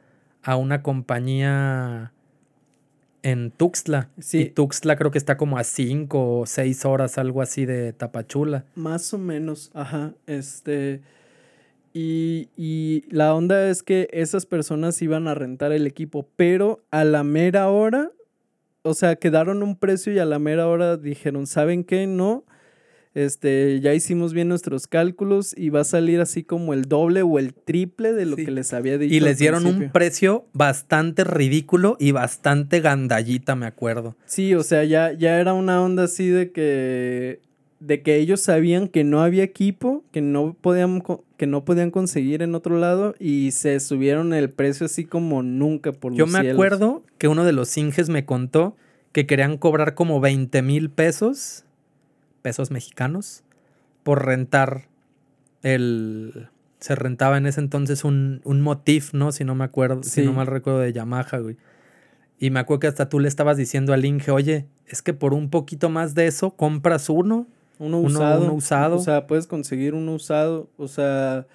a 0.45 0.57
una 0.57 0.83
compañía 0.83 2.13
en 3.23 3.51
Tuxtla. 3.51 4.11
Sí. 4.21 4.43
Y 4.43 4.51
Tuxtla 4.51 4.97
creo 4.97 5.11
que 5.11 5.19
está 5.19 5.37
como 5.37 5.59
a 5.59 5.65
cinco 5.65 6.41
o 6.41 6.47
seis 6.47 6.85
horas, 6.85 7.19
algo 7.19 7.43
así 7.43 7.65
de 7.65 7.93
Tapachula. 7.93 8.65
Más 8.75 9.13
o 9.15 9.19
menos, 9.19 9.71
ajá. 9.75 10.13
Este. 10.27 11.01
Y, 11.95 12.49
y, 12.57 13.05
la 13.09 13.35
onda 13.35 13.69
es 13.69 13.83
que 13.83 14.09
esas 14.13 14.47
personas 14.47 15.01
iban 15.01 15.29
a 15.29 15.35
rentar 15.35 15.73
el 15.73 15.87
equipo, 15.87 16.29
pero 16.35 16.85
a 16.91 17.05
la 17.05 17.23
mera 17.23 17.69
hora, 17.69 18.11
o 18.83 18.95
sea, 18.95 19.15
quedaron 19.15 19.63
un 19.63 19.77
precio 19.77 20.13
y 20.13 20.19
a 20.19 20.25
la 20.25 20.41
mera 20.41 20.67
hora 20.67 20.97
dijeron, 20.97 21.47
¿saben 21.47 21.85
qué? 21.85 22.09
No, 22.09 22.45
este, 23.15 23.81
ya 23.81 23.95
hicimos 23.95 24.35
bien 24.35 24.49
nuestros 24.49 24.87
cálculos 24.89 25.55
y 25.57 25.71
va 25.71 25.81
a 25.81 25.85
salir 25.85 26.21
así 26.21 26.43
como 26.43 26.75
el 26.75 26.87
doble 26.87 27.23
o 27.23 27.39
el 27.39 27.55
triple 27.55 28.13
de 28.13 28.27
lo 28.27 28.37
que 28.37 28.51
les 28.51 28.73
había 28.73 28.99
dicho. 28.99 29.15
Y 29.15 29.21
les 29.21 29.39
dieron 29.39 29.67
un 29.67 29.91
precio 29.93 30.47
bastante 30.53 31.23
ridículo 31.23 31.97
y 32.01 32.11
bastante 32.11 32.81
gandallita, 32.81 33.55
me 33.55 33.67
acuerdo. 33.67 34.17
Sí, 34.27 34.55
o 34.55 34.65
sea, 34.65 34.85
ya, 34.85 35.13
ya 35.13 35.39
era 35.39 35.55
una 35.55 35.81
onda 35.81 36.05
así 36.05 36.29
de 36.29 36.51
que 36.51 37.41
de 37.81 38.03
que 38.03 38.17
ellos 38.17 38.41
sabían 38.41 38.89
que 38.89 39.05
no 39.05 39.23
había 39.23 39.43
equipo, 39.43 40.05
que 40.11 40.23
no 40.23 40.57
podían 40.59 41.03
que 41.37 41.47
no 41.47 41.65
podían 41.65 41.91
conseguir 41.91 42.43
en 42.43 42.55
otro 42.55 42.79
lado 42.79 43.15
y 43.19 43.51
se 43.51 43.79
subieron 43.79 44.33
el 44.33 44.49
precio 44.51 44.87
así 44.87 45.05
como 45.05 45.43
nunca 45.43 45.93
por 45.93 46.15
Yo 46.15 46.27
me 46.27 46.39
acuerdo 46.39 47.03
que 47.19 47.29
uno 47.29 47.45
de 47.45 47.53
los 47.53 47.77
Inges 47.77 48.09
me 48.09 48.25
contó 48.25 48.77
que 49.13 49.27
querían 49.27 49.59
cobrar 49.59 49.95
como 49.95 50.21
20 50.21 50.63
mil 50.63 50.91
pesos 50.91 51.65
pesos 52.45 52.71
mexicanos 52.71 53.43
por 54.03 54.27
rentar 54.27 54.89
el... 55.63 56.51
Se 56.79 56.95
rentaba 56.95 57.39
en 57.39 57.47
ese 57.47 57.61
entonces 57.61 58.05
un, 58.05 58.43
un 58.45 58.61
Motif, 58.61 59.15
¿no? 59.15 59.33
Si 59.33 59.45
no 59.45 59.55
me 59.55 59.65
acuerdo, 59.65 60.03
si 60.03 60.21
no 60.23 60.35
mal 60.35 60.47
recuerdo 60.47 60.81
de 60.81 60.93
Yamaha, 60.93 61.39
güey. 61.39 61.57
Y 62.39 62.51
me 62.51 62.61
acuerdo 62.61 62.81
que 62.81 62.87
hasta 62.89 63.09
tú 63.09 63.19
le 63.19 63.29
estabas 63.29 63.57
diciendo 63.57 63.95
al 63.95 64.05
Inge, 64.05 64.31
oye, 64.31 64.67
es 64.87 65.01
que 65.01 65.15
por 65.15 65.33
un 65.33 65.49
poquito 65.49 65.89
más 65.89 66.15
de 66.15 66.27
eso 66.27 66.51
compras 66.51 67.09
uno. 67.09 67.47
Uno, 67.79 68.01
usado. 68.01 68.43
Uno 68.43 68.53
usado. 68.53 68.97
O 68.97 69.01
sea, 69.01 69.27
puedes 69.27 69.47
conseguir 69.47 69.95
uno 69.95 70.13
usado. 70.13 70.69
O 70.77 70.87
sea, 70.87 71.47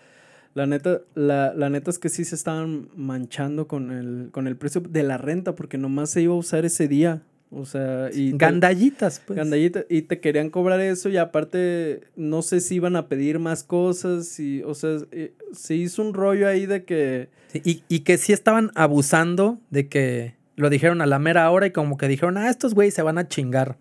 la 0.56 0.66
neta, 0.66 1.02
la, 1.14 1.54
la, 1.54 1.70
neta 1.70 1.92
es 1.92 2.00
que 2.00 2.10
sí 2.10 2.26
se 2.26 2.34
estaban 2.34 2.90
manchando 2.96 3.68
con 3.68 3.92
el, 3.92 4.30
con 4.32 4.48
el 4.48 4.58
precio 4.58 4.82
de 4.82 5.04
la 5.04 5.20
renta, 5.20 5.54
porque 5.54 5.78
nomás 5.78 6.10
se 6.10 6.24
iba 6.24 6.34
a 6.34 6.38
usar 6.38 6.66
ese 6.66 6.88
día. 6.88 7.22
O 7.52 7.66
sea, 7.66 8.10
y... 8.14 8.38
Gandallitas, 8.38 9.22
pues. 9.26 9.38
Gandallitas. 9.38 9.86
Y 9.90 10.04
te 10.04 10.20
querían 10.20 10.50
cobrar 10.50 10.80
eso 10.80 11.10
y 11.10 11.18
aparte 11.18 12.02
no 12.16 12.42
sé 12.42 12.62
si 12.62 12.76
iban 12.76 12.96
a 12.96 13.08
pedir 13.08 13.40
más 13.40 13.64
cosas 13.64 14.40
y, 14.40 14.62
o 14.64 14.76
sea, 14.76 14.98
eh, 15.12 15.34
se 15.52 15.76
hizo 15.76 16.04
un 16.04 16.14
rollo 16.14 16.48
ahí 16.48 16.66
de 16.68 16.84
que... 16.84 17.30
y, 17.54 17.84
y, 17.88 18.02
que 18.02 18.18
sí 18.20 18.34
estaban 18.34 18.72
abusando 18.76 19.60
de 19.72 19.88
que 19.88 20.36
lo 20.56 20.70
dijeron 20.70 21.02
a 21.02 21.08
la 21.08 21.18
mera 21.18 21.50
hora 21.50 21.66
y 21.66 21.72
como 21.72 21.98
que 21.98 22.08
dijeron, 22.08 22.38
ah, 22.38 22.50
estos 22.50 22.76
güeyes 22.76 22.94
se 22.94 23.02
van 23.02 23.18
a 23.18 23.28
chingar, 23.28 23.78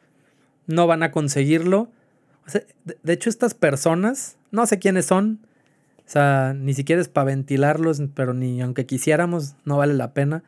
no 0.66 0.86
van 0.86 1.02
a 1.02 1.10
conseguirlo. 1.10 1.90
O 2.46 2.50
sea, 2.50 2.62
de, 2.84 3.12
hecho 3.12 3.28
estas 3.28 3.52
personas, 3.52 4.38
no 4.50 4.64
sé 4.64 4.78
quiénes 4.78 5.04
son, 5.04 5.40
o 5.98 6.10
sea, 6.10 6.54
ni 6.56 6.72
siquiera 6.72 7.02
es 7.02 7.08
para 7.08 7.26
ventilarlos, 7.26 8.00
pero 8.14 8.32
ni 8.32 8.62
aunque 8.62 8.86
quisiéramos, 8.86 9.56
no 9.66 9.76
vale 9.76 9.92
la 9.92 10.14
pena. 10.14 10.42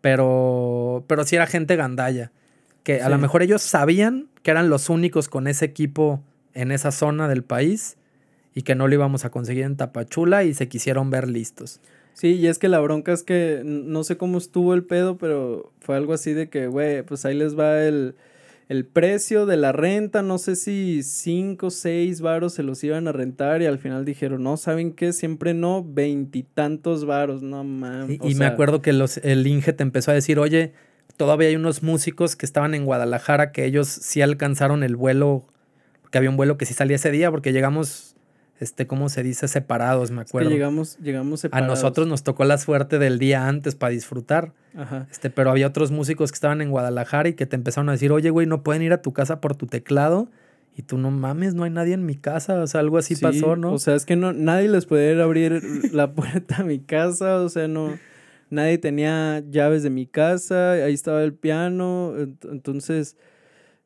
Pero, 0.00 1.04
pero 1.08 1.24
sí 1.24 1.36
era 1.36 1.46
gente 1.46 1.76
gandalla 1.76 2.32
que 2.82 3.00
a 3.00 3.08
lo 3.08 3.18
mejor 3.18 3.42
ellos 3.42 3.62
sabían 3.62 4.28
que 4.42 4.50
eran 4.50 4.68
los 4.68 4.88
únicos 4.88 5.28
con 5.28 5.46
ese 5.46 5.64
equipo 5.64 6.22
en 6.54 6.72
esa 6.72 6.90
zona 6.90 7.28
del 7.28 7.44
país 7.44 7.96
y 8.54 8.62
que 8.62 8.74
no 8.74 8.88
lo 8.88 8.94
íbamos 8.94 9.24
a 9.24 9.30
conseguir 9.30 9.64
en 9.64 9.76
Tapachula 9.76 10.44
y 10.44 10.54
se 10.54 10.68
quisieron 10.68 11.10
ver 11.10 11.28
listos. 11.28 11.80
Sí, 12.14 12.34
y 12.34 12.46
es 12.46 12.58
que 12.58 12.68
la 12.68 12.80
bronca 12.80 13.12
es 13.12 13.22
que 13.22 13.62
no 13.64 14.04
sé 14.04 14.16
cómo 14.16 14.38
estuvo 14.38 14.74
el 14.74 14.84
pedo, 14.84 15.16
pero 15.16 15.72
fue 15.80 15.96
algo 15.96 16.12
así 16.12 16.32
de 16.32 16.50
que, 16.50 16.66
güey, 16.66 17.02
pues 17.02 17.24
ahí 17.24 17.34
les 17.34 17.58
va 17.58 17.82
el, 17.82 18.16
el 18.68 18.84
precio 18.84 19.46
de 19.46 19.56
la 19.56 19.72
renta, 19.72 20.20
no 20.20 20.36
sé 20.36 20.56
si 20.56 21.02
cinco, 21.02 21.70
seis 21.70 22.20
varos 22.20 22.52
se 22.52 22.62
los 22.62 22.84
iban 22.84 23.08
a 23.08 23.12
rentar 23.12 23.62
y 23.62 23.66
al 23.66 23.78
final 23.78 24.04
dijeron, 24.04 24.42
no, 24.42 24.58
¿saben 24.58 24.92
qué? 24.92 25.14
Siempre 25.14 25.54
no, 25.54 25.82
veintitantos 25.82 27.06
varos, 27.06 27.42
no 27.42 27.64
mames. 27.64 28.18
Y, 28.22 28.34
me 28.34 28.44
acuerdo 28.44 28.82
que 28.82 28.92
los, 28.92 29.16
el 29.18 29.46
Inge 29.46 29.72
te 29.72 29.82
empezó 29.82 30.10
a 30.10 30.14
decir, 30.14 30.38
oye, 30.38 30.74
todavía 31.16 31.48
hay 31.48 31.56
unos 31.56 31.82
músicos 31.82 32.36
que 32.36 32.46
estaban 32.46 32.74
en 32.74 32.84
Guadalajara 32.84 33.52
que 33.52 33.64
ellos 33.64 33.88
sí 33.88 34.22
alcanzaron 34.22 34.82
el 34.82 34.96
vuelo, 34.96 35.46
porque 36.00 36.18
había 36.18 36.30
un 36.30 36.36
vuelo 36.36 36.56
que 36.56 36.66
sí 36.66 36.74
salía 36.74 36.96
ese 36.96 37.10
día, 37.10 37.30
porque 37.30 37.52
llegamos, 37.52 38.16
este, 38.60 38.86
¿cómo 38.86 39.08
se 39.08 39.22
dice? 39.22 39.48
Separados, 39.48 40.10
me 40.10 40.22
acuerdo. 40.22 40.50
llegamos, 40.50 40.98
llegamos 40.98 41.40
separados. 41.40 41.66
A 41.66 41.70
nosotros 41.70 42.06
nos 42.06 42.22
tocó 42.22 42.44
la 42.44 42.58
suerte 42.58 42.98
del 42.98 43.18
día 43.18 43.48
antes 43.48 43.74
para 43.74 43.90
disfrutar. 43.90 44.52
Ajá. 44.76 45.06
Este, 45.10 45.30
pero 45.30 45.50
había 45.50 45.66
otros 45.66 45.90
músicos 45.90 46.30
que 46.30 46.36
estaban 46.36 46.60
en 46.60 46.70
Guadalajara 46.70 47.28
y 47.28 47.34
que 47.34 47.46
te 47.46 47.56
empezaron 47.56 47.88
a 47.88 47.92
decir, 47.92 48.12
oye, 48.12 48.30
güey, 48.30 48.46
no 48.46 48.62
pueden 48.62 48.82
ir 48.82 48.92
a 48.92 49.02
tu 49.02 49.12
casa 49.12 49.40
por 49.40 49.56
tu 49.56 49.66
teclado. 49.66 50.28
Y 50.74 50.82
tú 50.82 50.96
no 50.96 51.10
mames, 51.10 51.54
no 51.54 51.64
hay 51.64 51.70
nadie 51.70 51.92
en 51.92 52.06
mi 52.06 52.14
casa. 52.14 52.62
O 52.62 52.66
sea, 52.66 52.80
algo 52.80 52.96
así 52.96 53.14
pasó, 53.14 53.56
¿no? 53.56 53.74
O 53.74 53.78
sea, 53.78 53.94
es 53.94 54.06
que 54.06 54.16
no, 54.16 54.32
nadie 54.32 54.68
les 54.68 54.86
puede 54.86 55.20
abrir 55.20 55.62
la 55.92 56.12
puerta 56.14 56.62
a 56.62 56.64
mi 56.64 56.78
casa. 56.78 57.42
O 57.42 57.50
sea, 57.50 57.68
no 57.68 57.98
nadie 58.52 58.78
tenía 58.78 59.42
llaves 59.50 59.82
de 59.82 59.90
mi 59.90 60.06
casa, 60.06 60.72
ahí 60.72 60.94
estaba 60.94 61.22
el 61.24 61.34
piano, 61.34 62.14
entonces, 62.50 63.16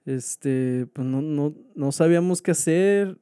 este, 0.04 0.86
pues 0.92 1.06
no, 1.06 1.22
no, 1.22 1.54
no 1.74 1.92
sabíamos 1.92 2.42
qué 2.42 2.50
hacer. 2.50 3.16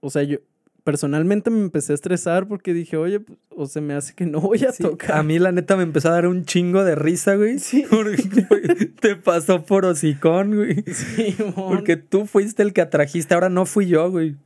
O 0.00 0.10
sea, 0.10 0.24
yo 0.24 0.38
personalmente 0.84 1.50
me 1.50 1.60
empecé 1.60 1.92
a 1.92 1.94
estresar 1.94 2.48
porque 2.48 2.74
dije, 2.74 2.96
oye, 2.96 3.20
pues, 3.20 3.38
o 3.50 3.66
se 3.66 3.80
me 3.80 3.94
hace 3.94 4.14
que 4.14 4.26
no 4.26 4.40
voy 4.40 4.64
a 4.64 4.72
tocar. 4.72 5.12
A 5.12 5.22
mí 5.22 5.38
la 5.38 5.52
neta 5.52 5.76
me 5.76 5.84
empezó 5.84 6.08
a 6.08 6.12
dar 6.12 6.26
un 6.26 6.44
chingo 6.44 6.84
de 6.84 6.94
risa, 6.94 7.36
güey. 7.36 7.58
Sí. 7.58 7.84
Porque 7.90 8.86
te 9.00 9.16
pasó 9.16 9.64
por 9.64 9.84
hocicón, 9.84 10.56
güey. 10.56 10.82
Sí, 10.92 11.36
Porque 11.54 11.96
tú 11.96 12.26
fuiste 12.26 12.62
el 12.62 12.72
que 12.72 12.80
atrajiste, 12.80 13.34
ahora 13.34 13.48
no 13.48 13.66
fui 13.66 13.86
yo, 13.86 14.10
güey. 14.10 14.36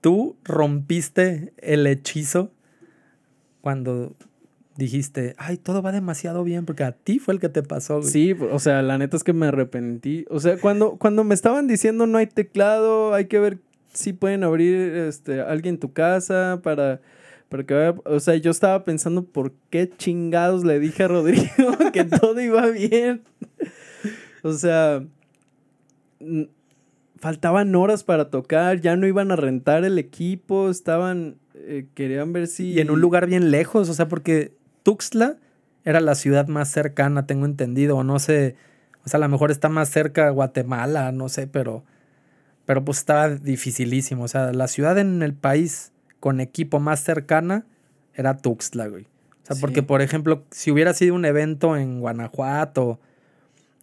Tú 0.00 0.36
rompiste 0.44 1.52
el 1.58 1.86
hechizo 1.86 2.52
cuando 3.60 4.16
dijiste, 4.76 5.34
ay, 5.38 5.56
todo 5.56 5.82
va 5.82 5.92
demasiado 5.92 6.44
bien, 6.44 6.64
porque 6.64 6.84
a 6.84 6.92
ti 6.92 7.18
fue 7.18 7.34
el 7.34 7.40
que 7.40 7.48
te 7.48 7.62
pasó, 7.62 8.00
güey. 8.00 8.10
Sí, 8.10 8.32
o 8.32 8.58
sea, 8.58 8.82
la 8.82 8.98
neta 8.98 9.16
es 9.16 9.24
que 9.24 9.32
me 9.32 9.46
arrepentí. 9.46 10.24
O 10.30 10.40
sea, 10.40 10.56
cuando, 10.58 10.96
cuando 10.96 11.24
me 11.24 11.34
estaban 11.34 11.66
diciendo 11.66 12.06
no 12.06 12.18
hay 12.18 12.26
teclado, 12.26 13.14
hay 13.14 13.26
que 13.26 13.38
ver 13.38 13.58
si 13.92 14.12
pueden 14.12 14.44
abrir 14.44 14.76
este, 14.76 15.40
alguien 15.40 15.78
tu 15.78 15.92
casa 15.92 16.60
para, 16.62 17.00
para 17.48 17.64
que 17.64 17.74
vaya. 17.74 17.94
O 18.04 18.20
sea, 18.20 18.36
yo 18.36 18.50
estaba 18.50 18.84
pensando 18.84 19.24
por 19.24 19.52
qué 19.70 19.90
chingados 19.90 20.64
le 20.64 20.78
dije 20.78 21.04
a 21.04 21.08
Rodrigo 21.08 21.46
que 21.92 22.04
todo 22.04 22.40
iba 22.40 22.66
bien. 22.68 23.22
o 24.42 24.52
sea, 24.52 25.04
faltaban 27.18 27.74
horas 27.74 28.04
para 28.04 28.30
tocar, 28.30 28.80
ya 28.80 28.96
no 28.96 29.06
iban 29.06 29.30
a 29.30 29.36
rentar 29.36 29.84
el 29.84 29.98
equipo, 29.98 30.70
estaban, 30.70 31.36
eh, 31.54 31.86
querían 31.94 32.32
ver 32.32 32.46
si... 32.46 32.72
Y 32.72 32.80
en 32.80 32.90
un 32.90 33.00
lugar 33.00 33.26
bien 33.26 33.50
lejos, 33.50 33.88
o 33.88 33.94
sea, 33.94 34.08
porque 34.08 34.52
Tuxtla 34.82 35.36
era 35.84 36.00
la 36.00 36.14
ciudad 36.14 36.48
más 36.48 36.70
cercana, 36.70 37.26
tengo 37.26 37.46
entendido, 37.46 37.96
o 37.96 38.04
no 38.04 38.18
sé, 38.18 38.56
o 39.04 39.08
sea, 39.08 39.18
a 39.18 39.20
lo 39.20 39.28
mejor 39.28 39.50
está 39.50 39.68
más 39.68 39.88
cerca 39.88 40.26
de 40.26 40.30
Guatemala, 40.30 41.10
no 41.12 41.28
sé, 41.28 41.46
pero, 41.46 41.84
pero 42.66 42.84
pues 42.84 42.98
estaba 42.98 43.28
dificilísimo, 43.30 44.24
o 44.24 44.28
sea, 44.28 44.52
la 44.52 44.68
ciudad 44.68 44.98
en 44.98 45.22
el 45.22 45.34
país 45.34 45.92
con 46.20 46.40
equipo 46.40 46.80
más 46.80 47.00
cercana 47.00 47.64
era 48.14 48.36
Tuxtla, 48.36 48.88
güey. 48.88 49.04
O 49.42 49.46
sea, 49.46 49.56
porque, 49.60 49.82
por 49.82 50.02
ejemplo, 50.02 50.44
si 50.50 50.70
hubiera 50.70 50.92
sido 50.92 51.14
un 51.14 51.24
evento 51.24 51.76
en 51.76 52.00
Guanajuato 52.00 53.00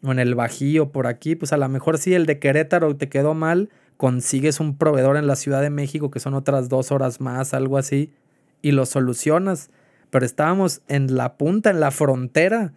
o 0.03 0.11
en 0.11 0.19
el 0.19 0.35
Bajío, 0.35 0.91
por 0.91 1.07
aquí, 1.07 1.35
pues 1.35 1.51
a 1.51 1.57
lo 1.57 1.67
mejor 1.67 1.97
si 1.97 2.13
el 2.13 2.25
de 2.25 2.39
Querétaro 2.39 2.95
te 2.95 3.09
quedó 3.09 3.33
mal, 3.33 3.69
consigues 3.97 4.59
un 4.59 4.77
proveedor 4.77 5.17
en 5.17 5.27
la 5.27 5.35
Ciudad 5.35 5.61
de 5.61 5.71
México 5.71 6.11
que 6.11 6.19
son 6.19 6.35
otras 6.35 6.69
dos 6.69 6.91
horas 6.91 7.19
más, 7.19 7.53
algo 7.53 7.77
así, 7.77 8.13
y 8.61 8.71
lo 8.71 8.85
solucionas. 8.85 9.71
Pero 10.09 10.25
estábamos 10.25 10.81
en 10.87 11.15
la 11.15 11.37
punta, 11.37 11.69
en 11.69 11.79
la 11.79 11.91
frontera, 11.91 12.73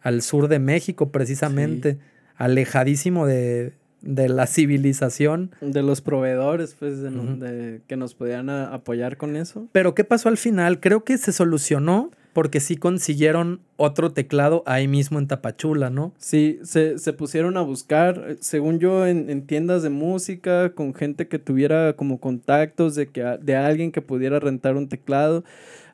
al 0.00 0.22
sur 0.22 0.48
de 0.48 0.58
México 0.58 1.10
precisamente, 1.10 1.98
alejadísimo 2.36 3.26
de, 3.26 3.72
de 4.02 4.28
la 4.28 4.46
civilización. 4.46 5.50
De 5.60 5.82
los 5.82 6.00
proveedores, 6.00 6.76
pues, 6.78 7.00
de, 7.00 7.80
que 7.86 7.96
nos 7.96 8.14
podían 8.14 8.48
apoyar 8.50 9.16
con 9.16 9.36
eso. 9.36 9.68
Pero 9.72 9.94
¿qué 9.94 10.04
pasó 10.04 10.28
al 10.28 10.36
final? 10.36 10.80
Creo 10.80 11.04
que 11.04 11.18
se 11.18 11.32
solucionó 11.32 12.10
porque 12.32 12.60
sí 12.60 12.76
consiguieron 12.76 13.62
otro 13.78 14.12
teclado 14.12 14.62
ahí 14.66 14.88
mismo 14.88 15.18
en 15.18 15.26
Tapachula, 15.26 15.88
¿no? 15.88 16.12
Sí, 16.18 16.60
se, 16.64 16.94
pusieron 17.14 17.56
a 17.56 17.62
buscar, 17.62 18.36
según 18.40 18.78
yo, 18.78 19.06
en, 19.06 19.46
tiendas 19.46 19.82
de 19.82 19.88
música, 19.88 20.74
con 20.74 20.92
gente 20.92 21.28
que 21.28 21.38
tuviera 21.38 21.94
como 21.94 22.20
contactos 22.20 22.94
de, 22.94 23.06
que, 23.06 23.22
de 23.40 23.56
alguien 23.56 23.90
que 23.90 24.02
pudiera 24.02 24.38
rentar 24.38 24.76
un 24.76 24.86
teclado. 24.90 25.44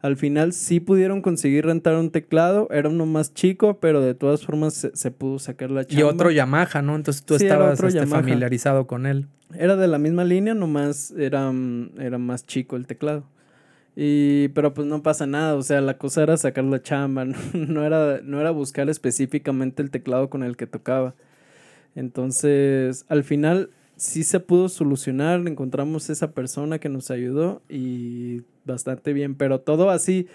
Al 0.03 0.17
final 0.17 0.53
sí 0.53 0.81
pudieron 0.81 1.23
conseguir 1.23 1.65
rentar 1.65 1.95
un 1.95 2.11
teclado, 2.11 2.67
era 2.73 2.89
uno 2.89 3.07
más 3.07 3.35
chico, 3.35 3.79
pero 3.79 4.01
de 4.01 4.15
todas 4.15 4.45
formas 4.45 4.89
se, 4.93 5.11
pudo 5.13 5.39
sacar 5.39 5.71
la 5.71 5.85
chamba. 5.87 6.01
Y 6.01 6.03
otro 6.03 6.33
Yamaha, 6.33 6.83
¿no? 6.83 6.97
Entonces 6.97 7.25
tú 7.25 7.37
estabas 7.37 7.81
este, 7.81 8.05
familiarizado 8.07 8.89
con 8.89 9.07
él. 9.07 9.29
Era 9.55 9.77
de 9.77 9.87
la 9.87 9.99
misma 9.99 10.25
línea, 10.25 10.55
nomás 10.55 11.13
era, 11.13 11.53
era 12.01 12.19
más 12.19 12.45
chico 12.47 12.75
el 12.75 12.89
teclado. 12.89 13.25
Y, 13.95 14.49
pero 14.49 14.75
pues 14.75 14.89
no 14.89 15.05
pasa 15.05 15.27
nada, 15.27 15.55
o 15.55 15.63
sea, 15.63 15.81
la 15.81 15.99
cosa 15.99 16.25
era 16.25 16.37
sacar 16.37 16.65
la 16.65 16.83
chamba, 16.83 17.25
no, 17.53 17.85
era, 17.85 18.21
no 18.25 18.41
era 18.41 18.51
buscar 18.51 18.91
específicamente 18.91 19.83
el 19.83 19.91
teclado 19.93 20.29
con 20.29 20.43
el 20.43 20.57
que 20.57 20.67
tocaba. 20.67 21.15
Entonces, 21.95 23.05
al 23.09 23.23
final 23.23 23.71
sí 24.03 24.25
se 24.25 24.41
pudo 24.41 24.69
solucionar, 24.69 25.47
encontramos 25.47 26.11
esa 26.11 26.33
persona 26.33 26.81
que 26.81 26.89
nos 26.89 27.13
ayudó 27.13 27.63
y 27.69 28.43
bastante 28.65 29.13
bien, 29.13 29.37
pero 29.37 29.61
todo 29.61 29.91
así, 29.91 30.27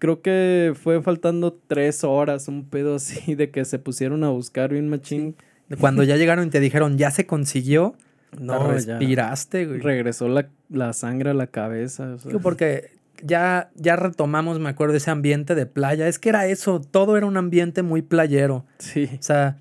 creo 0.00 0.20
que 0.20 0.74
fue 0.74 1.00
faltando 1.00 1.56
tres 1.68 2.02
horas, 2.02 2.48
un 2.48 2.64
pedo 2.64 2.96
así 2.96 3.34
de 3.36 3.50
que 3.50 3.64
se 3.64 3.78
pusieron 3.78 4.24
a 4.24 4.30
buscar 4.30 4.72
bien 4.72 4.88
machín. 4.88 5.36
Cuando 5.78 6.02
ya 6.02 6.16
llegaron 6.16 6.48
y 6.48 6.50
te 6.50 6.58
dijeron, 6.58 6.98
ya 6.98 7.12
se 7.12 7.24
consiguió, 7.24 7.94
no, 8.36 8.66
respiraste, 8.66 9.66
güey. 9.66 9.78
Regresó 9.78 10.28
la, 10.28 10.92
sangre 10.92 11.30
a 11.30 11.34
la 11.34 11.46
cabeza. 11.46 12.16
Porque 12.42 12.90
ya, 13.22 13.70
ya 13.76 13.94
retomamos, 13.94 14.58
me 14.58 14.70
acuerdo, 14.70 14.96
ese 14.96 15.12
ambiente 15.12 15.54
de 15.54 15.66
playa. 15.66 16.08
Es 16.08 16.18
que 16.18 16.30
era 16.30 16.46
eso, 16.46 16.80
todo 16.80 17.16
era 17.16 17.26
un 17.26 17.36
ambiente 17.36 17.82
muy 17.82 18.02
playero. 18.02 18.64
Sí. 18.78 19.08
O 19.12 19.22
sea, 19.22 19.58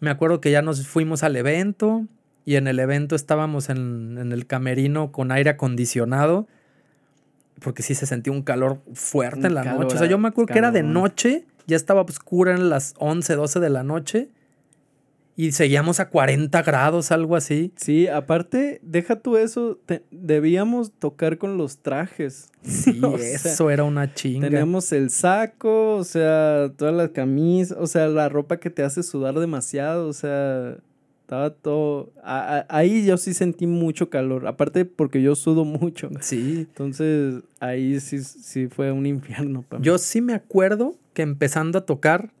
me 0.00 0.10
acuerdo 0.10 0.40
que 0.40 0.50
ya 0.50 0.62
nos 0.62 0.86
fuimos 0.86 1.22
al 1.22 1.36
evento 1.36 2.06
y 2.44 2.56
en 2.56 2.66
el 2.66 2.78
evento 2.78 3.14
estábamos 3.16 3.68
en, 3.68 4.18
en 4.18 4.32
el 4.32 4.46
camerino 4.46 5.12
con 5.12 5.32
aire 5.32 5.50
acondicionado. 5.50 6.46
Porque 7.60 7.82
sí 7.82 7.94
se 7.94 8.06
sentía 8.06 8.32
un 8.32 8.42
calor 8.42 8.80
fuerte 8.94 9.46
en 9.46 9.54
la 9.54 9.64
noche. 9.64 9.96
O 9.96 9.98
sea, 9.98 10.08
yo 10.08 10.16
me 10.16 10.28
acuerdo 10.28 10.52
que 10.52 10.58
era 10.58 10.70
de 10.70 10.82
noche, 10.82 11.44
ya 11.66 11.76
estaba 11.76 12.00
oscura 12.00 12.54
en 12.54 12.70
las 12.70 12.94
11, 12.98 13.34
12 13.36 13.60
de 13.60 13.68
la 13.68 13.82
noche 13.82 14.30
y 15.40 15.52
seguíamos 15.52 16.00
a 16.00 16.10
40 16.10 16.60
grados, 16.60 17.10
algo 17.12 17.34
así. 17.34 17.72
Sí, 17.76 18.06
aparte, 18.08 18.78
deja 18.82 19.16
tú 19.16 19.38
eso, 19.38 19.78
debíamos 20.10 20.92
tocar 20.92 21.38
con 21.38 21.56
los 21.56 21.78
trajes. 21.78 22.50
Sí, 22.62 23.00
eso 23.18 23.70
era 23.70 23.84
una 23.84 24.12
chinga. 24.12 24.48
Teníamos 24.48 24.92
el 24.92 25.08
saco, 25.08 25.96
o 25.96 26.04
sea, 26.04 26.70
toda 26.76 26.92
la 26.92 27.08
camisa, 27.08 27.74
o 27.78 27.86
sea, 27.86 28.08
la 28.08 28.28
ropa 28.28 28.58
que 28.58 28.68
te 28.68 28.82
hace 28.82 29.02
sudar 29.02 29.38
demasiado, 29.38 30.08
o 30.08 30.12
sea, 30.12 30.76
estaba 31.30 31.50
todo... 31.50 32.12
ahí 32.24 33.06
yo 33.06 33.16
sí 33.16 33.34
sentí 33.34 33.68
mucho 33.68 34.10
calor, 34.10 34.48
aparte 34.48 34.84
porque 34.84 35.22
yo 35.22 35.36
sudo 35.36 35.64
mucho. 35.64 36.10
Sí. 36.20 36.66
Entonces, 36.68 37.42
ahí 37.60 38.00
sí, 38.00 38.22
sí 38.24 38.66
fue 38.66 38.90
un 38.90 39.06
infierno 39.06 39.62
para 39.62 39.78
mí. 39.78 39.86
Yo 39.86 39.98
sí 39.98 40.20
me 40.20 40.34
acuerdo 40.34 40.96
que 41.14 41.22
empezando 41.22 41.78
a 41.78 41.86
tocar 41.86 42.32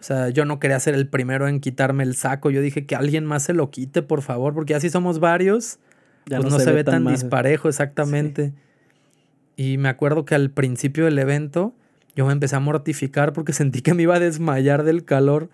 o 0.00 0.06
sea, 0.06 0.28
yo 0.28 0.44
no 0.44 0.58
quería 0.58 0.78
ser 0.80 0.94
el 0.94 1.08
primero 1.08 1.48
en 1.48 1.60
quitarme 1.60 2.02
el 2.04 2.14
saco. 2.14 2.50
Yo 2.50 2.60
dije 2.60 2.84
que 2.84 2.94
alguien 2.94 3.24
más 3.24 3.44
se 3.44 3.54
lo 3.54 3.70
quite, 3.70 4.02
por 4.02 4.20
favor, 4.20 4.52
porque 4.52 4.74
así 4.74 4.90
somos 4.90 5.18
varios. 5.18 5.78
Ya 6.26 6.40
pues 6.40 6.52
no, 6.52 6.60
se, 6.60 6.72
ve 6.72 6.84
tan, 6.84 7.06
disparejo, 7.06 7.70
exactamente. 7.70 8.52
Y 9.56 9.78
me 9.78 9.88
acuerdo 9.88 10.26
que 10.26 10.34
al 10.34 10.50
principio 10.50 11.06
del 11.06 11.18
evento 11.18 11.72
yo 12.14 12.26
me 12.26 12.32
empecé 12.32 12.54
a 12.54 12.60
mortificar 12.60 13.32
porque 13.32 13.52
sentí 13.54 13.80
que 13.80 13.94
me 13.94 14.02
iba 14.02 14.16
a 14.16 14.20
desmayar 14.20 14.82
del 14.82 15.06
calor. 15.06 15.48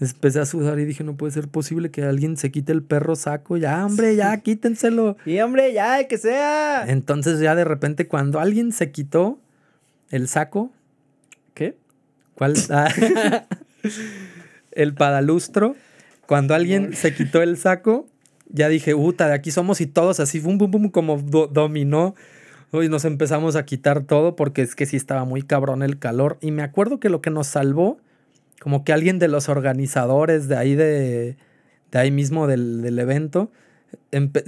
Empecé 0.00 0.40
a 0.40 0.46
sudar 0.46 0.78
y 0.80 0.84
dije, 0.84 1.04
no 1.04 1.16
puede 1.16 1.32
ser 1.32 1.48
posible 1.48 1.90
que 1.90 2.02
alguien 2.02 2.36
se 2.36 2.50
quite 2.50 2.72
el 2.72 2.82
perro 2.82 3.14
saco. 3.14 3.56
Ya, 3.56 3.86
hombre, 3.86 4.16
ya, 4.16 4.36
quítenselo. 4.42 5.16
Y 5.24 5.38
hombre, 5.40 5.72
ya, 5.72 6.06
que 6.08 6.18
sea. 6.18 6.84
Entonces 6.88 7.40
ya 7.40 7.54
de 7.54 7.64
repente 7.64 8.08
cuando 8.08 8.40
alguien 8.40 8.72
se 8.72 8.90
quitó 8.90 9.38
el 10.10 10.28
saco. 10.28 10.72
¿Qué? 11.54 11.76
¿Cuál? 12.34 12.54
Ah. 12.70 12.88
el 14.72 14.94
padalustro. 14.94 15.76
Cuando 16.26 16.54
alguien 16.54 16.94
se 16.94 17.14
quitó 17.14 17.42
el 17.42 17.58
saco, 17.58 18.06
ya 18.48 18.68
dije, 18.68 18.94
puta, 18.94 19.28
de 19.28 19.34
aquí 19.34 19.50
somos 19.50 19.80
y 19.82 19.86
todos 19.86 20.20
así, 20.20 20.40
bum, 20.40 20.56
bum, 20.56 20.70
bum, 20.70 20.88
como 20.88 21.18
dominó. 21.18 22.14
Y 22.72 22.88
nos 22.88 23.04
empezamos 23.04 23.56
a 23.56 23.64
quitar 23.64 24.02
todo 24.02 24.34
porque 24.34 24.62
es 24.62 24.74
que 24.74 24.86
sí 24.86 24.96
estaba 24.96 25.24
muy 25.24 25.42
cabrón 25.42 25.82
el 25.82 25.98
calor. 25.98 26.38
Y 26.40 26.50
me 26.50 26.62
acuerdo 26.62 26.98
que 26.98 27.08
lo 27.08 27.20
que 27.20 27.30
nos 27.30 27.46
salvó, 27.46 27.98
como 28.60 28.84
que 28.84 28.92
alguien 28.92 29.18
de 29.18 29.28
los 29.28 29.48
organizadores 29.48 30.48
de 30.48 30.56
ahí, 30.56 30.74
de, 30.74 31.36
de 31.90 31.98
ahí 31.98 32.10
mismo 32.10 32.46
del, 32.46 32.98
evento, 32.98 33.50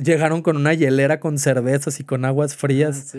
llegaron 0.02 0.42
con 0.42 0.56
una 0.56 0.74
hielera 0.74 1.20
con 1.20 1.38
cervezas 1.38 2.00
y 2.00 2.04
con 2.04 2.24
aguas 2.24 2.56
frías. 2.56 3.14
Ah, 3.14 3.18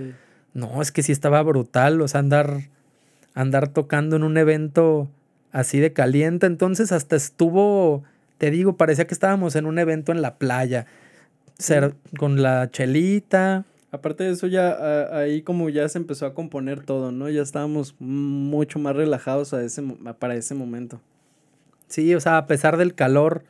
no, 0.54 0.82
es 0.82 0.92
que 0.92 1.04
sí 1.04 1.12
estaba 1.12 1.42
brutal. 1.44 2.02
O 2.02 2.08
sea, 2.08 2.20
andar, 2.20 2.62
andar 3.34 3.68
tocando 3.70 4.16
en 4.16 4.24
un 4.24 4.38
evento 4.38 5.10
así 5.52 5.80
de 5.80 5.94
caliente. 5.94 6.46
Entonces 6.46 6.92
hasta 6.92 7.16
estuvo, 7.16 8.04
te 8.38 8.52
digo, 8.52 8.78
parecía 8.78 9.08
que 9.08 9.14
estábamos 9.14 9.56
en 9.56 9.66
un 9.66 9.80
evento 9.80 10.12
en 10.12 10.22
la 10.22 10.38
playa, 10.38 10.88
ser, 11.58 11.96
con 12.18 12.42
la 12.42 12.70
chelita. 12.72 13.66
Aparte 13.92 14.26
de 14.26 14.32
eso, 14.32 14.48
ya 14.48 15.18
ahí 15.18 15.42
como 15.42 15.70
ya 15.70 15.88
se 15.88 15.98
empezó 15.98 16.26
a 16.26 16.34
componer 16.34 16.84
todo, 16.84 17.12
¿no? 17.12 17.30
Ya 17.30 17.42
estábamos 17.42 17.96
mucho 18.00 18.80
más 18.80 18.96
relajados 18.96 19.54
a 19.54 19.64
ese, 19.64 19.82
para 20.20 20.36
ese 20.36 20.56
momento. 20.56 21.00
Sí, 21.88 22.14
o 22.14 22.20
sea, 22.20 22.38
a 22.38 22.48
pesar 22.48 22.76
del 22.76 22.96
calor, 22.96 23.46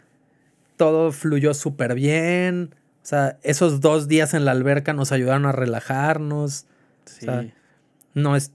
todo 0.75 1.11
fluyó 1.11 1.55
súper 1.55 1.95
bien. 1.95 2.75
O 3.03 3.05
sea, 3.07 3.39
esos 3.41 3.81
dos 3.81 4.07
días 4.07 4.33
en 4.35 4.45
la 4.45 4.51
alberca 4.51 4.93
nos 4.93 5.11
ayudaron 5.11 5.45
a 5.45 5.51
relajarnos. 5.51 6.65
Sí. 7.05 7.25
no 8.13 8.35
es. 8.35 8.51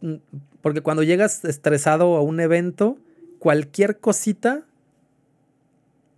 Porque 0.61 0.83
cuando 0.83 1.03
llegas 1.03 1.45
estresado 1.45 2.17
a 2.17 2.23
un 2.23 2.39
evento, 2.39 2.97
cualquier 3.41 3.99
cosita, 3.99 4.63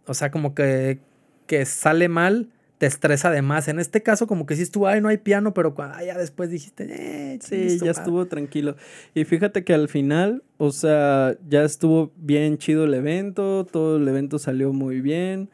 o 0.06 0.12
sea, 0.12 0.30
como 0.30 0.54
que, 0.54 0.98
que 1.46 1.64
sale 1.64 2.08
mal, 2.08 2.50
te 2.78 2.86
estresa 2.86 3.30
de 3.30 3.42
más. 3.42 3.68
En 3.68 3.78
este 3.78 4.02
caso, 4.02 4.26
como 4.26 4.46
que 4.46 4.56
sí 4.56 4.62
estuvo, 4.62 4.86
ay, 4.86 5.00
no 5.00 5.08
hay 5.08 5.18
piano, 5.18 5.54
pero 5.54 5.74
ya 6.04 6.18
después 6.18 6.50
dijiste, 6.50 6.86
eh, 6.90 7.38
sí, 7.40 7.78
ya 7.78 7.90
estuvo 7.90 8.26
tranquilo. 8.26 8.76
Y 9.14 9.24
fíjate 9.24 9.64
que 9.64 9.74
al 9.74 9.88
final, 9.88 10.42
o 10.56 10.70
sea, 10.72 11.36
ya 11.48 11.62
estuvo 11.64 12.12
bien 12.16 12.58
chido 12.58 12.84
el 12.84 12.94
evento, 12.94 13.64
todo 13.70 13.96
el 13.96 14.08
evento 14.08 14.38
salió 14.38 14.72
muy 14.72 15.00
bien. 15.00 15.50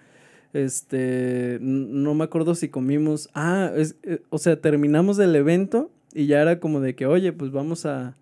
Este, 0.52 1.58
no 1.60 2.14
me 2.14 2.24
acuerdo 2.24 2.54
si 2.54 2.68
comimos, 2.68 3.28
ah, 3.34 3.70
es, 3.76 3.96
eh, 4.02 4.20
o 4.30 4.38
sea, 4.38 4.60
terminamos 4.60 5.18
el 5.20 5.36
evento 5.36 5.92
y 6.12 6.26
ya 6.26 6.40
era 6.42 6.58
como 6.58 6.80
de 6.80 6.96
que, 6.96 7.06
oye, 7.06 7.32
pues 7.32 7.52
vamos 7.52 7.86
a, 7.86 8.16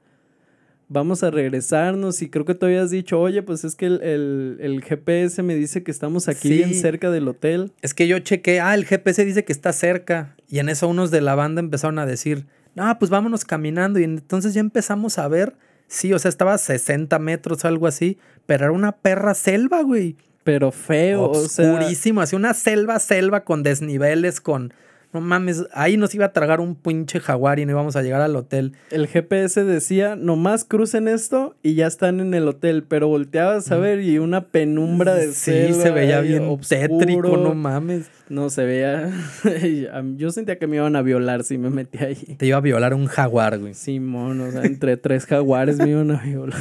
vamos 0.89 1.23
a 1.23 1.31
regresarnos 1.31 2.23
y 2.23 2.31
creo 2.31 2.45
que 2.45 2.55
tú 2.55 2.67
habías 2.67 2.91
dicho, 2.91 3.21
oye, 3.21 3.43
pues 3.43 3.65
es 3.65 3.75
que 3.75 3.87
el, 3.87 4.83
GPS 4.85 5.43
me 5.43 5.55
dice 5.55 5.83
que 5.83 5.91
estamos 5.91 6.29
aquí 6.29 6.49
bien 6.49 6.75
cerca 6.75 7.11
del 7.11 7.29
hotel. 7.29 7.73
Es 7.83 7.95
que 7.95 8.09
yo 8.09 8.19
chequé, 8.19 8.61
ah, 8.61 8.75
el 8.75 8.85
GPS 8.85 9.25
dice 9.25 9.45
que 9.45 9.53
está 9.53 9.73
cerca 9.73 10.35
y 10.49 10.59
en 10.59 10.69
eso 10.69 10.89
unos 10.89 11.11
de 11.11 11.21
la 11.21 11.35
banda 11.35 11.61
empezaron 11.61 11.99
a 11.99 12.07
decir, 12.07 12.47
no, 12.75 12.99
pues 12.99 13.11
vámonos 13.11 13.45
caminando 13.45 13.99
y 13.99 14.05
entonces 14.05 14.55
ya 14.55 14.61
empezamos 14.61 15.19
a 15.19 15.29
ver, 15.29 15.57
sí, 15.87 16.13
o 16.13 16.19
sea, 16.19 16.29
estaba 16.29 16.55
a 16.55 16.59
60 16.59 17.19
metros, 17.19 17.65
algo 17.65 17.87
así, 17.87 18.19
pero 18.47 18.65
era 18.65 18.73
una 18.73 18.93
perra 18.93 19.35
selva, 19.35 19.83
güey. 19.83 20.17
Pero 20.45 20.73
feo, 20.73 21.31
Oscurísimo, 21.31 22.21
o 22.21 22.23
así 22.23 22.35
una 22.35 22.55
selva, 22.55 22.99
selva 23.01 23.45
con 23.45 23.63
desniveles, 23.63 24.41
con 24.41 24.73
no 25.13 25.23
mames, 25.23 25.65
ahí 25.73 25.97
nos 25.97 26.15
iba 26.15 26.27
a 26.27 26.33
tragar 26.33 26.61
un 26.61 26.75
pinche 26.75 27.19
jaguar 27.19 27.59
y 27.59 27.65
no 27.65 27.73
íbamos 27.73 27.97
a 27.97 28.03
llegar 28.03 28.21
al 28.21 28.37
hotel. 28.37 28.75
El 28.91 29.07
GPS 29.07 29.65
decía, 29.65 30.17
nomás 30.17 30.65
crucen 30.65 31.09
esto 31.09 31.57
y 31.63 31.75
ya 31.75 31.87
están 31.87 32.21
en 32.21 32.35
el 32.35 32.47
hotel, 32.47 32.85
pero 32.87 33.09
volteabas 33.09 33.71
a 33.73 33.79
ver 33.79 34.01
y 34.01 34.19
una 34.19 34.47
penumbra 34.47 35.15
de 35.15 35.33
Sí, 35.33 35.73
se 35.73 35.91
veía 35.91 36.21
bien 36.21 36.59
tétrico, 36.61 37.37
no 37.39 37.55
mames. 37.55 38.11
No, 38.29 38.51
se 38.51 38.65
veía... 38.65 39.11
Yo 40.17 40.31
sentía 40.31 40.59
que 40.59 40.67
me 40.67 40.77
iban 40.77 40.97
a 40.97 41.03
violar 41.03 41.45
si 41.45 41.57
me 41.57 41.71
metí 41.71 41.99
ahí. 41.99 42.37
Te 42.37 42.45
iba 42.45 42.59
a 42.59 42.61
violar 42.61 42.93
un 42.93 43.07
jaguar, 43.07 43.59
güey. 43.59 43.73
Simón, 43.73 44.41
o 44.43 44.51
sea, 44.51 44.65
entre 44.65 44.99
tres 44.99 45.25
jaguares 45.25 45.79
me 45.79 45.89
iban 45.89 46.11
a 46.11 46.23
violar. 46.23 46.59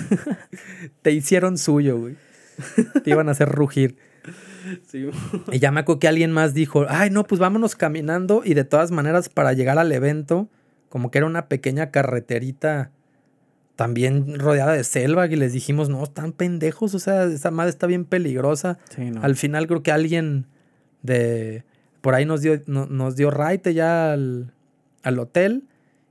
Te 1.02 1.12
hicieron 1.12 1.58
suyo, 1.58 1.98
güey. 1.98 2.16
Te 3.04 3.10
iban 3.10 3.28
a 3.28 3.32
hacer 3.32 3.50
rugir. 3.50 3.98
Y 5.52 5.60
ya 5.60 5.72
me 5.72 5.82
acuerdo 5.82 6.00
que 6.00 6.08
alguien 6.08 6.32
más 6.32 6.54
dijo, 6.54 6.86
ay, 6.90 7.10
no, 7.10 7.24
pues 7.24 7.40
vámonos 7.40 7.76
caminando. 7.76 8.42
Y 8.44 8.54
de 8.54 8.64
todas 8.64 8.92
maneras, 8.92 9.30
para 9.30 9.54
llegar 9.54 9.78
al 9.80 9.92
evento, 9.92 10.50
como 10.90 11.12
que 11.12 11.20
era 11.20 11.28
una 11.28 11.48
pequeña 11.48 11.92
carreterita 11.92 12.92
también 13.76 14.40
rodeada 14.40 14.74
de 14.74 14.84
selva 14.84 15.28
y 15.28 15.36
les 15.36 15.54
dijimos, 15.54 15.88
no, 15.88 16.04
están 16.04 16.32
pendejos, 16.32 16.96
o 16.96 17.00
sea, 17.00 17.26
esa 17.26 17.52
madre 17.52 17.70
está 17.70 17.86
bien 17.86 18.06
peligrosa. 18.06 18.80
Al 19.22 19.36
final 19.36 19.68
creo 19.68 19.84
que 19.84 19.92
alguien 19.92 20.48
de 21.04 21.64
por 22.02 22.16
ahí 22.16 22.26
nos 22.26 22.42
dio, 22.42 22.60
nos 22.66 23.16
dio 23.16 23.30
raite 23.30 23.74
ya 23.76 24.14
al, 24.14 24.52
al 25.04 25.20
hotel 25.20 25.64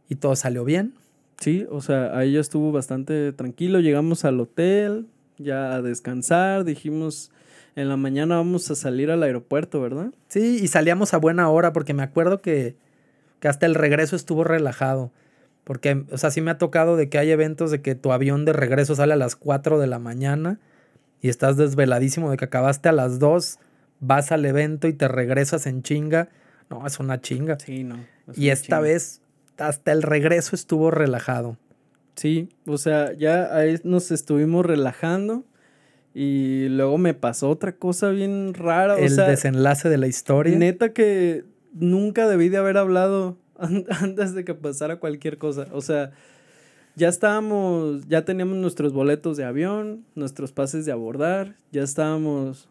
y 0.09 0.15
todo 0.17 0.37
salió 0.37 0.65
bien. 0.65 0.95
Sí, 1.41 1.67
o 1.71 1.81
sea, 1.81 2.17
ahí 2.17 2.33
ya 2.33 2.41
estuvo 2.41 2.71
bastante 2.71 3.33
tranquilo. 3.33 3.81
Llegamos 3.81 4.25
al 4.25 4.41
hotel, 4.41 5.07
ya 5.39 5.75
a 5.75 5.83
descansar. 5.83 6.65
Dijimos, 6.65 7.33
en 7.77 7.91
la 7.91 7.97
mañana 7.99 8.37
vamos 8.37 8.71
a 8.71 8.75
salir 8.75 9.11
al 9.11 9.23
aeropuerto, 9.23 9.81
¿verdad? 9.83 10.11
Sí, 10.29 10.59
y 10.63 10.69
salíamos 10.69 11.13
a 11.13 11.19
buena 11.19 11.49
hora 11.51 11.75
porque 11.75 11.93
me 11.93 12.03
acuerdo 12.03 12.41
que, 12.41 12.75
que 13.39 13.49
hasta 13.49 13.67
el 13.67 13.75
regreso 13.75 14.17
estuvo 14.17 14.45
relajado. 14.45 15.13
Porque, 15.63 16.05
o 16.11 16.17
sea, 16.17 16.31
sí 16.31 16.41
me 16.41 16.51
ha 16.51 16.59
tocado 16.59 16.97
de 16.97 17.11
que 17.11 17.19
hay 17.19 17.31
eventos 17.31 17.71
de 17.71 17.83
que 17.83 17.95
tu 17.95 18.13
avión 18.13 18.45
de 18.47 18.55
regreso 18.55 18.95
sale 18.95 19.13
a 19.13 19.17
las 19.17 19.37
4 19.37 19.79
de 19.79 19.87
la 19.87 19.99
mañana 19.99 20.59
y 21.21 21.29
estás 21.29 21.59
desveladísimo 21.59 22.31
de 22.31 22.39
que 22.39 22.47
acabaste 22.47 22.89
a 22.89 22.93
las 22.93 23.19
2, 23.19 23.59
vas 24.01 24.33
al 24.33 24.47
evento 24.47 24.89
y 24.89 24.95
te 24.95 25.07
regresas 25.07 25.67
en 25.67 25.83
chinga. 25.83 26.31
No, 26.71 26.87
es 26.87 26.99
una 26.99 27.21
chinga. 27.21 27.59
Sí, 27.59 27.85
no. 27.85 27.99
Y 28.35 28.49
esta 28.49 28.81
vez 28.81 29.21
hasta 29.59 29.93
el 29.93 30.03
regreso 30.03 30.57
estuvo 30.57 30.91
relajado. 30.91 31.59
Sí, 32.15 32.49
o 32.67 32.79
sea, 32.79 33.13
ya 33.13 33.55
ahí 33.55 33.79
nos 33.85 34.11
estuvimos 34.11 34.65
relajando 34.65 35.45
y 36.19 36.71
luego 36.71 36.97
me 36.97 37.13
pasó 37.13 37.51
otra 37.51 37.73
cosa 37.73 38.09
bien 38.09 38.55
rara. 38.55 38.99
El 38.99 39.15
desenlace 39.15 39.91
de 39.91 39.99
la 39.99 40.07
historia. 40.07 40.57
Neta 40.57 40.95
que 40.95 41.45
nunca 41.75 42.27
debí 42.27 42.49
de 42.49 42.57
haber 42.57 42.79
hablado 42.79 43.37
antes 44.01 44.35
de 44.35 44.43
que 44.43 44.55
pasara 44.55 44.99
cualquier 44.99 45.37
cosa. 45.37 45.67
O 45.73 45.83
sea, 45.83 46.13
ya 46.95 47.09
estábamos, 47.09 48.09
ya 48.09 48.25
teníamos 48.25 48.57
nuestros 48.57 48.95
boletos 48.95 49.37
de 49.37 49.45
avión, 49.45 50.07
nuestros 50.15 50.53
pases 50.53 50.87
de 50.87 50.93
abordar, 50.93 51.57
ya 51.71 51.83
estábamos, 51.83 52.71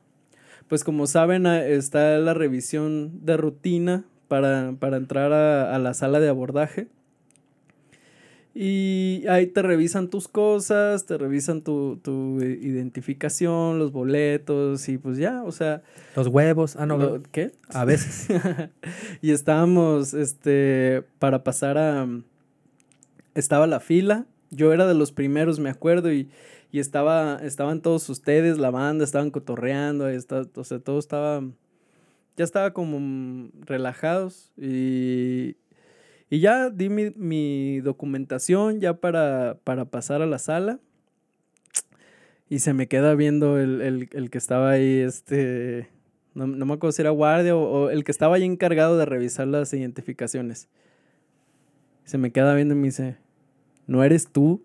pues 0.67 0.83
como 0.83 1.05
saben, 1.05 1.45
está 1.45 2.17
la 2.17 2.33
revisión 2.33 3.23
de 3.25 3.37
rutina 3.37 4.05
para, 4.27 4.69
entrar 4.97 5.33
a, 5.33 5.77
la 5.77 5.93
sala 5.93 6.19
de 6.19 6.29
abordaje. 6.29 6.87
Y 8.57 9.25
ahí 9.27 9.47
te 9.47 9.61
revisan 9.61 10.09
tus 10.09 10.29
cosas, 10.29 11.05
te 11.05 11.17
revisan 11.17 11.61
tu, 11.61 11.99
identificación, 12.41 13.79
los 13.79 13.91
boletos 13.91 14.87
y 14.87 14.97
pues 14.97 15.17
ya, 15.17 15.43
o 15.43 15.51
sea... 15.51 15.83
Los 16.15 16.27
huevos, 16.27 16.77
ah, 16.77 16.85
no. 16.85 17.21
¿Qué? 17.33 17.51
A 17.67 17.83
veces. 17.83 18.29
y 19.21 19.31
estábamos, 19.31 20.13
este, 20.13 21.03
para 21.19 21.43
pasar 21.43 21.77
a... 21.77 22.07
Estaba 23.33 23.67
la 23.67 23.81
fila, 23.81 24.25
yo 24.51 24.71
era 24.71 24.87
de 24.87 24.93
los 24.93 25.11
primeros, 25.11 25.59
me 25.59 25.69
acuerdo, 25.69 26.13
y, 26.13 26.29
y 26.71 26.79
estaba, 26.79 27.39
estaban 27.43 27.81
todos 27.81 28.07
ustedes, 28.07 28.57
la 28.57 28.71
banda, 28.71 29.03
estaban 29.03 29.31
cotorreando, 29.31 30.07
está, 30.07 30.47
o 30.55 30.63
sea, 30.63 30.79
todo 30.79 30.99
estaba 30.99 31.43
ya 32.37 32.43
estaba 32.43 32.71
como 32.71 33.49
relajados 33.61 34.51
y, 34.57 35.55
y 36.29 36.39
ya 36.39 36.69
di 36.69 36.89
mi, 36.89 37.79
documentación 37.81 38.79
ya 38.79 38.95
para, 38.95 39.57
para, 39.63 39.85
pasar 39.85 40.21
a 40.21 40.25
la 40.25 40.39
sala. 40.39 40.79
Y 42.49 42.59
se 42.59 42.73
me 42.73 42.87
queda 42.87 43.15
viendo 43.15 43.59
el, 43.59 44.09
que 44.31 44.37
estaba 44.37 44.71
ahí, 44.71 44.99
este, 44.99 45.89
no, 46.33 46.47
me 46.47 46.73
acuerdo 46.73 46.91
si 46.91 47.01
era 47.01 47.11
guardia 47.11 47.55
o, 47.55 47.89
el 47.89 48.03
que 48.03 48.11
estaba 48.11 48.35
ahí 48.35 48.43
encargado 48.43 48.97
de 48.97 49.05
revisar 49.05 49.47
las 49.47 49.73
identificaciones. 49.73 50.67
Se 52.03 52.17
me 52.17 52.31
queda 52.31 52.53
viendo 52.53 52.75
y 52.75 52.77
me 52.77 52.87
dice, 52.87 53.17
no 53.87 54.03
eres 54.03 54.27
tú, 54.27 54.63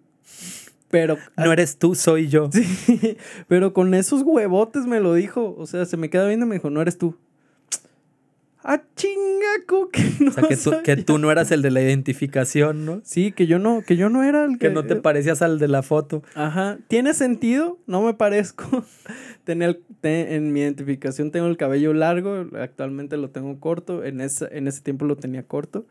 pero... 0.90 1.16
No 1.36 1.52
eres 1.52 1.78
tú, 1.78 1.94
soy 1.94 2.28
yo. 2.28 2.50
Sí, 2.52 3.16
pero 3.48 3.72
con 3.72 3.94
esos 3.94 4.22
huevotes 4.22 4.86
me 4.86 5.00
lo 5.00 5.14
dijo. 5.14 5.54
O 5.56 5.66
sea, 5.66 5.86
se 5.86 5.96
me 5.96 6.10
queda 6.10 6.26
viendo 6.26 6.46
y 6.46 6.48
me 6.48 6.56
dijo, 6.56 6.68
no 6.68 6.82
eres 6.82 6.98
tú. 6.98 7.16
¡Ah, 8.62 8.82
chingaco! 8.94 9.88
Que 9.90 10.02
no 10.20 10.30
o 10.30 10.34
sea, 10.34 10.48
que 10.48 10.56
tú, 10.56 10.72
que 10.84 10.96
tú, 10.96 11.18
no 11.18 11.30
eras 11.30 11.50
el 11.50 11.62
de 11.62 11.70
la 11.70 11.80
identificación, 11.80 12.84
¿no? 12.84 13.00
Sí, 13.04 13.32
que 13.32 13.46
yo 13.46 13.58
no, 13.58 13.82
que 13.82 13.96
yo 13.96 14.10
no 14.10 14.22
era 14.22 14.44
el 14.44 14.52
que... 14.52 14.68
Que 14.68 14.70
no 14.70 14.84
te 14.84 14.96
parecías 14.96 15.40
al 15.42 15.58
de 15.58 15.68
la 15.68 15.82
foto. 15.82 16.22
Ajá. 16.34 16.78
¿Tiene 16.88 17.14
sentido? 17.14 17.78
No 17.86 18.02
me 18.02 18.14
parezco. 18.14 18.84
Tener, 19.44 19.80
en 20.02 20.52
mi 20.52 20.60
identificación 20.60 21.30
tengo 21.30 21.46
el 21.46 21.56
cabello 21.56 21.94
largo, 21.94 22.46
actualmente 22.58 23.16
lo 23.16 23.30
tengo 23.30 23.58
corto, 23.58 24.04
en 24.04 24.20
ese, 24.20 24.48
en 24.52 24.68
ese 24.68 24.82
tiempo 24.82 25.06
lo 25.06 25.16
tenía 25.16 25.42
corto. 25.42 25.86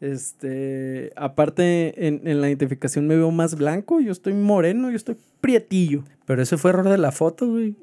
Este, 0.00 1.12
aparte, 1.16 2.06
en, 2.06 2.22
en 2.24 2.40
la 2.40 2.48
identificación 2.48 3.06
me 3.06 3.16
veo 3.16 3.30
más 3.30 3.56
blanco, 3.56 4.00
yo 4.00 4.12
estoy 4.12 4.34
moreno, 4.34 4.90
yo 4.90 4.96
estoy 4.96 5.16
prietillo. 5.40 6.04
Pero 6.26 6.42
eso 6.42 6.58
fue 6.58 6.70
error 6.70 6.88
de 6.88 6.98
la 6.98 7.12
foto, 7.12 7.48
güey. 7.48 7.74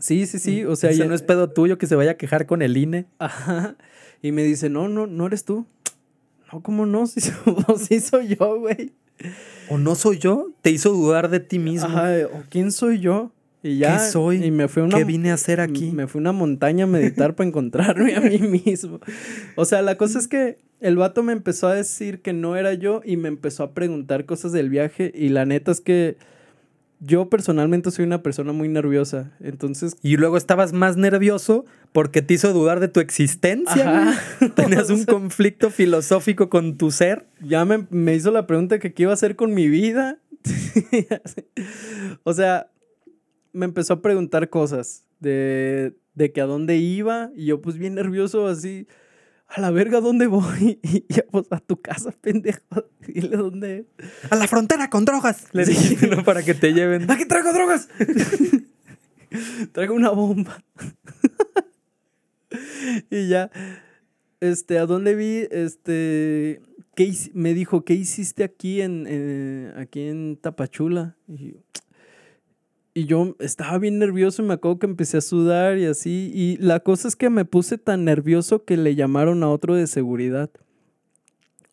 Sí, 0.00 0.26
sí, 0.26 0.38
sí. 0.38 0.64
O 0.64 0.76
sea, 0.76 0.92
ya 0.92 1.06
no 1.06 1.14
es 1.14 1.22
pedo 1.22 1.50
tuyo 1.50 1.78
que 1.78 1.86
se 1.86 1.96
vaya 1.96 2.12
a 2.12 2.16
quejar 2.16 2.46
con 2.46 2.62
el 2.62 2.76
INE. 2.76 3.06
Ajá. 3.18 3.76
Y 4.22 4.32
me 4.32 4.42
dice, 4.42 4.68
no, 4.68 4.88
no, 4.88 5.06
no 5.06 5.26
eres 5.26 5.44
tú. 5.44 5.66
No, 6.52 6.62
¿cómo 6.62 6.86
no? 6.86 7.06
Sí, 7.78 8.00
soy 8.00 8.36
yo, 8.36 8.58
güey. 8.58 8.92
¿O 9.68 9.78
no 9.78 9.94
soy 9.94 10.18
yo? 10.18 10.50
Te 10.62 10.70
hizo 10.70 10.92
dudar 10.92 11.28
de 11.28 11.40
ti 11.40 11.58
mismo. 11.58 11.88
Ajá, 11.88 12.12
¿o 12.32 12.42
quién 12.48 12.72
soy 12.72 13.00
yo? 13.00 13.32
Y 13.62 13.78
ya. 13.78 13.98
¿Qué 13.98 14.10
soy? 14.10 14.44
Y 14.44 14.50
me 14.50 14.68
fui 14.68 14.82
una, 14.82 14.96
¿Qué 14.96 15.04
vine 15.04 15.30
a 15.30 15.34
hacer 15.34 15.60
aquí? 15.60 15.90
Me 15.90 16.06
fui 16.06 16.20
a 16.20 16.22
una 16.22 16.32
montaña 16.32 16.84
a 16.84 16.86
meditar 16.86 17.34
para 17.34 17.48
encontrarme 17.48 18.14
a 18.14 18.20
mí 18.20 18.38
mismo. 18.64 19.00
O 19.56 19.64
sea, 19.64 19.82
la 19.82 19.96
cosa 19.96 20.18
es 20.18 20.28
que 20.28 20.58
el 20.80 20.96
vato 20.96 21.22
me 21.22 21.32
empezó 21.32 21.66
a 21.66 21.74
decir 21.74 22.22
que 22.22 22.32
no 22.32 22.56
era 22.56 22.74
yo 22.74 23.02
y 23.04 23.16
me 23.16 23.28
empezó 23.28 23.64
a 23.64 23.72
preguntar 23.72 24.26
cosas 24.26 24.52
del 24.52 24.70
viaje. 24.70 25.12
Y 25.14 25.30
la 25.30 25.44
neta 25.44 25.72
es 25.72 25.80
que 25.80 26.16
yo 27.00 27.28
personalmente 27.28 27.90
soy 27.90 28.04
una 28.04 28.22
persona 28.22 28.52
muy 28.52 28.68
nerviosa, 28.68 29.32
entonces... 29.40 29.96
Y 30.02 30.16
luego 30.16 30.36
estabas 30.36 30.72
más 30.72 30.96
nervioso 30.96 31.64
porque 31.92 32.22
te 32.22 32.34
hizo 32.34 32.52
dudar 32.52 32.80
de 32.80 32.88
tu 32.88 33.00
existencia. 33.00 34.18
Tenías 34.56 34.90
un 34.90 35.04
conflicto 35.04 35.70
filosófico 35.70 36.48
con 36.48 36.76
tu 36.76 36.90
ser. 36.90 37.26
Ya 37.40 37.64
me, 37.64 38.14
hizo 38.14 38.30
la 38.30 38.46
pregunta 38.46 38.78
que 38.78 38.92
qué 38.92 39.04
iba 39.04 39.12
a 39.12 39.14
hacer 39.14 39.36
con 39.36 39.54
mi 39.54 39.68
vida. 39.68 40.18
o 42.24 42.32
sea, 42.32 42.70
me 43.52 43.66
empezó 43.66 43.94
a 43.94 44.02
preguntar 44.02 44.50
cosas 44.50 45.04
de, 45.20 45.94
de 46.14 46.32
que 46.32 46.40
a 46.40 46.46
dónde 46.46 46.76
iba 46.76 47.30
y 47.36 47.46
yo 47.46 47.60
pues 47.60 47.76
bien 47.76 47.94
nervioso 47.94 48.46
así 48.46 48.86
a 49.48 49.60
la 49.60 49.70
verga, 49.70 50.00
¿dónde 50.00 50.26
voy? 50.26 50.78
Y 50.82 51.04
ya, 51.08 51.24
pues 51.30 51.46
a 51.50 51.58
tu 51.58 51.80
casa, 51.80 52.12
pendejo. 52.12 52.60
Dile 53.06 53.36
dónde 53.36 53.86
A 54.30 54.36
la 54.36 54.46
frontera 54.46 54.90
con 54.90 55.04
drogas. 55.04 55.46
Le 55.52 55.64
dije, 55.64 56.06
no, 56.14 56.22
para 56.24 56.42
que 56.42 56.54
te 56.54 56.72
lleven. 56.72 57.10
Aquí 57.10 57.24
traigo 57.26 57.52
drogas. 57.52 57.88
traigo 59.72 59.94
una 59.94 60.10
bomba. 60.10 60.62
y 63.10 63.28
ya, 63.28 63.50
este, 64.40 64.78
¿a 64.78 64.86
dónde 64.86 65.14
vi? 65.14 65.46
Este, 65.50 66.60
¿qué, 66.94 67.14
me 67.32 67.54
dijo, 67.54 67.84
¿qué 67.84 67.94
hiciste 67.94 68.44
aquí 68.44 68.82
en, 68.82 69.72
aquí 69.76 70.02
en 70.02 70.36
Tapachula? 70.36 71.16
Y 71.26 71.56
y 72.98 73.06
yo 73.06 73.36
estaba 73.38 73.78
bien 73.78 74.00
nervioso 74.00 74.42
y 74.42 74.46
me 74.46 74.54
acuerdo 74.54 74.80
que 74.80 74.86
empecé 74.86 75.18
a 75.18 75.20
sudar 75.20 75.78
y 75.78 75.86
así. 75.86 76.32
Y 76.34 76.56
la 76.56 76.80
cosa 76.80 77.06
es 77.06 77.14
que 77.14 77.30
me 77.30 77.44
puse 77.44 77.78
tan 77.78 78.04
nervioso 78.04 78.64
que 78.64 78.76
le 78.76 78.96
llamaron 78.96 79.44
a 79.44 79.50
otro 79.50 79.76
de 79.76 79.86
seguridad. 79.86 80.50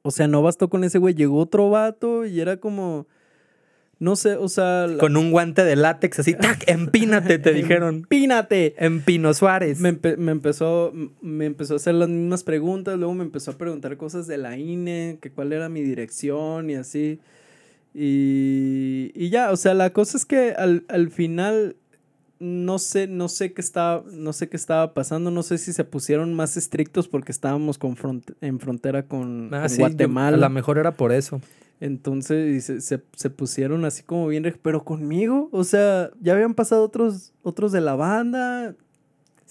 O 0.03 0.11
sea, 0.11 0.27
no 0.27 0.43
bastó 0.43 0.69
con 0.69 0.83
ese 0.83 0.99
güey, 0.99 1.15
llegó 1.15 1.39
otro 1.39 1.71
vato 1.71 2.25
y 2.25 2.39
era 2.39 2.57
como... 2.57 3.07
No 3.97 4.15
sé, 4.15 4.35
o 4.35 4.49
sea... 4.49 4.87
Con 4.99 5.17
un 5.17 5.31
guante 5.31 5.63
de 5.63 5.75
látex 5.75 6.19
así, 6.19 6.35
¡tac! 6.35 6.63
¡Empínate! 6.67 7.39
Te 7.39 7.53
dijeron. 7.53 7.95
¡Empínate! 7.95 8.75
Empino 8.77 9.33
Suárez. 9.33 9.79
Me, 9.79 9.97
me, 10.17 10.31
empezó, 10.31 10.93
me 11.21 11.45
empezó 11.45 11.73
a 11.73 11.77
hacer 11.77 11.95
las 11.95 12.09
mismas 12.09 12.43
preguntas, 12.43 12.99
luego 12.99 13.15
me 13.15 13.23
empezó 13.23 13.49
a 13.49 13.57
preguntar 13.57 13.97
cosas 13.97 14.27
de 14.27 14.37
la 14.37 14.59
INE, 14.59 15.17
que 15.21 15.31
cuál 15.31 15.53
era 15.53 15.69
mi 15.69 15.81
dirección 15.81 16.69
y 16.69 16.75
así. 16.75 17.19
Y, 17.97 19.13
y 19.15 19.29
ya, 19.29 19.51
o 19.51 19.55
sea, 19.55 19.73
la 19.73 19.91
cosa 19.91 20.17
es 20.17 20.25
que 20.25 20.51
al, 20.51 20.83
al 20.89 21.09
final 21.11 21.77
no 22.39 22.77
sé, 22.77 23.07
no 23.07 23.29
sé 23.29 23.53
qué 23.53 23.61
estaba, 23.61 24.03
no 24.11 24.33
sé 24.33 24.49
qué 24.49 24.57
estaba 24.57 24.93
pasando, 24.93 25.31
no 25.31 25.43
sé 25.43 25.57
si 25.57 25.71
se 25.71 25.85
pusieron 25.85 26.33
más 26.33 26.57
estrictos 26.57 27.07
porque 27.07 27.31
estábamos 27.31 27.77
con 27.77 27.95
en 28.41 28.59
frontera 28.59 29.03
con, 29.03 29.53
ah, 29.53 29.67
Guatemala. 29.77 30.35
a 30.35 30.39
lo 30.39 30.49
mejor 30.49 30.77
era 30.77 30.91
por 30.91 31.13
eso. 31.13 31.39
Entonces 31.79 32.65
se, 32.65 32.81
se, 32.81 33.01
se, 33.15 33.29
pusieron 33.29 33.85
así 33.85 34.03
como 34.03 34.27
bien, 34.27 34.57
pero 34.61 34.83
conmigo, 34.83 35.49
o 35.51 35.63
sea, 35.63 36.09
ya 36.21 36.33
habían 36.33 36.53
pasado 36.53 36.83
otros, 36.83 37.33
otros 37.43 37.71
de 37.71 37.81
la 37.81 37.95
banda, 37.95 38.75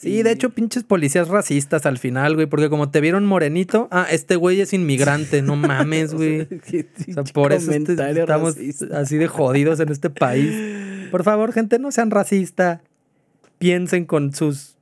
Sí, 0.04 0.22
de 0.22 0.32
hecho, 0.32 0.50
pinches 0.50 0.84
policías 0.84 1.28
racistas 1.28 1.86
al 1.86 1.96
final, 1.96 2.34
güey, 2.34 2.46
porque 2.46 2.68
como 2.68 2.90
te 2.90 3.00
vieron 3.00 3.24
morenito, 3.24 3.88
ah, 3.90 4.06
este 4.10 4.36
güey 4.36 4.60
es 4.60 4.74
inmigrante, 4.74 5.40
no 5.40 5.56
mames, 5.56 6.12
güey. 6.14 6.42
o 7.08 7.12
sea, 7.14 7.24
por 7.32 7.54
eso 7.54 7.72
este, 7.72 7.94
estamos 7.94 8.56
así 8.92 9.16
de 9.16 9.28
jodidos 9.28 9.80
en 9.80 9.90
este 9.90 10.10
país. 10.10 11.10
Por 11.10 11.24
favor, 11.24 11.52
gente, 11.52 11.78
no 11.78 11.90
sean 11.90 12.10
racista. 12.10 12.82
Piensen 13.58 14.04
con 14.04 14.34
sus 14.34 14.73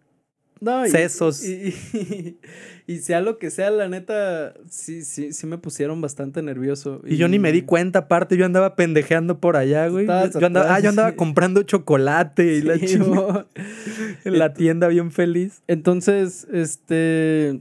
No, 0.64 0.86
y, 0.86 0.90
sesos. 0.90 1.44
Y, 1.44 1.74
y- 1.92 2.38
y 2.86 2.98
sea 2.98 3.20
lo 3.20 3.38
que 3.38 3.50
sea, 3.50 3.68
la 3.72 3.88
neta, 3.88 4.54
sí, 4.70 5.02
sí, 5.02 5.32
sí 5.32 5.46
me 5.48 5.58
pusieron 5.58 6.00
bastante 6.00 6.40
nervioso. 6.40 7.02
Y 7.04 7.16
yo 7.16 7.26
ni 7.26 7.40
me 7.40 7.50
di 7.50 7.62
cuenta, 7.62 7.98
aparte, 8.00 8.36
yo 8.36 8.44
andaba 8.46 8.76
pendejeando 8.76 9.40
por 9.40 9.56
allá, 9.56 9.88
güey. 9.88 10.06
Yo 10.06 10.46
andaba, 10.46 10.72
ah, 10.72 10.78
yo 10.78 10.90
andaba 10.90 11.10
sí. 11.10 11.16
comprando 11.16 11.64
chocolate 11.64 12.58
y 12.58 12.62
la 12.62 12.78
Sí, 12.78 12.86
chingada 12.86 13.10
mo- 13.10 13.44
en 14.24 14.38
la 14.38 14.54
tienda 14.54 14.86
bien 14.86 15.10
feliz. 15.10 15.62
Entonces, 15.66 16.46
este. 16.52 17.60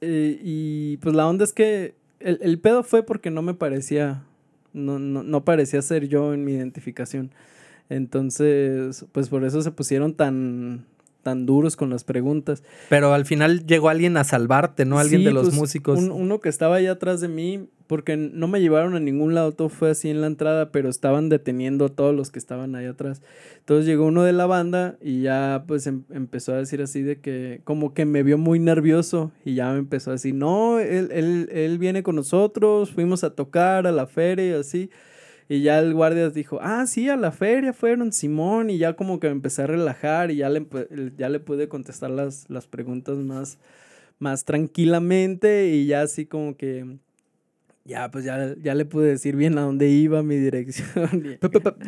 eh, 0.00 0.38
y 0.42 0.96
pues 0.98 1.14
la 1.14 1.26
onda 1.26 1.42
es 1.44 1.52
que 1.52 1.94
el, 2.20 2.38
el 2.42 2.58
pedo 2.60 2.82
fue 2.84 3.02
porque 3.02 3.30
no 3.30 3.42
me 3.42 3.54
parecía. 3.54 4.22
No, 4.72 5.00
no, 5.00 5.24
no 5.24 5.44
parecía 5.44 5.82
ser 5.82 6.06
yo 6.06 6.32
en 6.32 6.44
mi 6.44 6.52
identificación. 6.52 7.32
Entonces, 7.88 9.04
pues 9.10 9.28
por 9.28 9.44
eso 9.44 9.60
se 9.62 9.72
pusieron 9.72 10.14
tan, 10.14 10.84
tan 11.22 11.46
duros 11.46 11.76
con 11.76 11.90
las 11.90 12.04
preguntas. 12.04 12.62
Pero 12.88 13.12
al 13.14 13.24
final 13.26 13.66
llegó 13.66 13.88
alguien 13.88 14.16
a 14.16 14.24
salvarte, 14.24 14.84
¿no? 14.84 14.98
Alguien 14.98 15.20
Sí, 15.20 15.24
de 15.26 15.32
los 15.32 15.48
pues, 15.48 15.54
músicos. 15.54 15.98
un- 15.98 16.10
uno 16.10 16.40
que 16.40 16.48
estaba 16.48 16.76
allá 16.76 16.92
atrás 16.92 17.20
de 17.20 17.28
mí, 17.28 17.68
porque 17.86 18.16
no 18.16 18.46
me 18.46 18.60
llevaron 18.60 18.94
a 18.94 19.00
ningún 19.00 19.34
lado, 19.34 19.50
todo 19.52 19.68
fue 19.68 19.90
así 19.90 20.08
en 20.10 20.20
la 20.20 20.28
entrada, 20.28 20.70
pero 20.70 20.88
estaban 20.88 21.28
deteniendo 21.28 21.86
a 21.86 21.88
todos 21.88 22.14
los 22.14 22.30
que 22.30 22.38
estaban 22.38 22.76
allá 22.76 22.90
atrás. 22.90 23.20
Entonces 23.58 23.84
llegó 23.86 24.06
uno 24.06 24.22
de 24.22 24.32
la 24.32 24.46
banda 24.46 24.96
y 25.02 25.22
ya 25.22 25.64
pues 25.66 25.86
em- 25.88 26.04
empezó 26.10 26.52
a 26.52 26.56
decir 26.56 26.80
así 26.82 27.02
de 27.02 27.18
que 27.20 27.60
como 27.64 27.92
que 27.92 28.04
me 28.06 28.22
vio 28.22 28.38
muy 28.38 28.60
nervioso 28.60 29.32
y 29.44 29.54
ya 29.56 29.72
me 29.72 29.78
empezó 29.80 30.10
a 30.10 30.14
decir, 30.14 30.34
no, 30.34 30.78
él, 30.78 31.08
él, 31.12 31.48
él 31.52 31.78
viene 31.78 32.02
con 32.04 32.14
nosotros, 32.14 32.90
fuimos 32.92 33.24
a 33.24 33.30
tocar 33.34 33.86
a 33.88 33.92
la 33.92 34.06
feria 34.06 34.46
y 34.56 34.60
así. 34.60 34.90
Y 35.50 35.62
ya 35.62 35.80
el 35.80 35.94
guardia 35.94 36.30
dijo, 36.30 36.60
ah, 36.62 36.86
sí, 36.86 37.08
a 37.08 37.16
la 37.16 37.32
feria 37.32 37.72
fueron 37.72 38.12
Simón 38.12 38.70
y 38.70 38.78
ya 38.78 38.92
como 38.94 39.18
que 39.18 39.26
me 39.26 39.32
empecé 39.32 39.62
a 39.62 39.66
relajar 39.66 40.30
y 40.30 40.36
ya 40.36 40.48
le, 40.48 40.64
ya 41.16 41.28
le 41.28 41.40
pude 41.40 41.68
contestar 41.68 42.10
las, 42.12 42.48
las 42.48 42.68
preguntas 42.68 43.16
más, 43.18 43.58
más 44.20 44.44
tranquilamente 44.44 45.66
y 45.70 45.86
ya 45.86 46.02
así 46.02 46.24
como 46.24 46.56
que 46.56 46.98
ya 47.84 48.08
pues 48.12 48.24
ya, 48.24 48.54
ya 48.62 48.76
le 48.76 48.84
pude 48.84 49.08
decir 49.08 49.34
bien 49.34 49.58
a 49.58 49.62
dónde 49.62 49.88
iba 49.88 50.22
mi 50.22 50.36
dirección. 50.36 51.40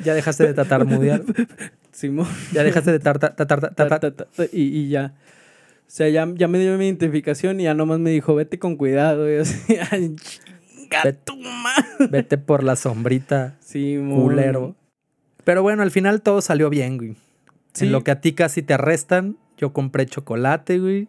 Ya 0.04 0.14
dejaste 0.14 0.44
de 0.44 0.54
tatarmudear. 0.54 1.22
Simón. 1.92 2.26
Ya 2.52 2.64
dejaste 2.64 2.90
de 2.90 2.98
tar, 2.98 3.20
tar- 3.20 3.36
tar- 3.36 3.46
tar- 3.46 3.60
tar- 3.60 3.74
Ta, 3.76 4.00
ta, 4.00 4.10
ta, 4.10 4.24
ta, 4.24 4.44
y, 4.52 4.62
y 4.62 4.88
ya. 4.88 5.14
O 5.86 5.94
sea, 5.94 6.08
ya, 6.08 6.26
ya 6.34 6.48
me 6.48 6.58
dio 6.58 6.76
mi 6.78 6.86
identificación 6.86 7.60
y 7.60 7.64
ya 7.64 7.74
nomás 7.74 8.00
me 8.00 8.10
dijo, 8.10 8.34
vete 8.34 8.58
con 8.58 8.74
cuidado. 8.76 9.30
Y 9.32 9.36
así, 9.36 9.76
chinga 10.92 11.02
Vete. 11.04 11.20
tu 11.24 11.36
madre". 11.36 12.08
Vete 12.10 12.38
por 12.38 12.62
la 12.62 12.76
sombrita, 12.76 13.56
Simón. 13.60 14.20
culero. 14.20 14.76
Pero 15.44 15.62
bueno, 15.62 15.82
al 15.82 15.90
final 15.90 16.22
todo 16.22 16.40
salió 16.40 16.70
bien, 16.70 16.98
güey. 16.98 17.16
Sí. 17.72 17.86
En 17.86 17.92
lo 17.92 18.04
que 18.04 18.10
a 18.10 18.20
ti 18.20 18.32
casi 18.32 18.62
te 18.62 18.74
arrestan, 18.74 19.36
yo 19.56 19.72
compré 19.72 20.06
chocolate, 20.06 20.78
güey. 20.78 21.08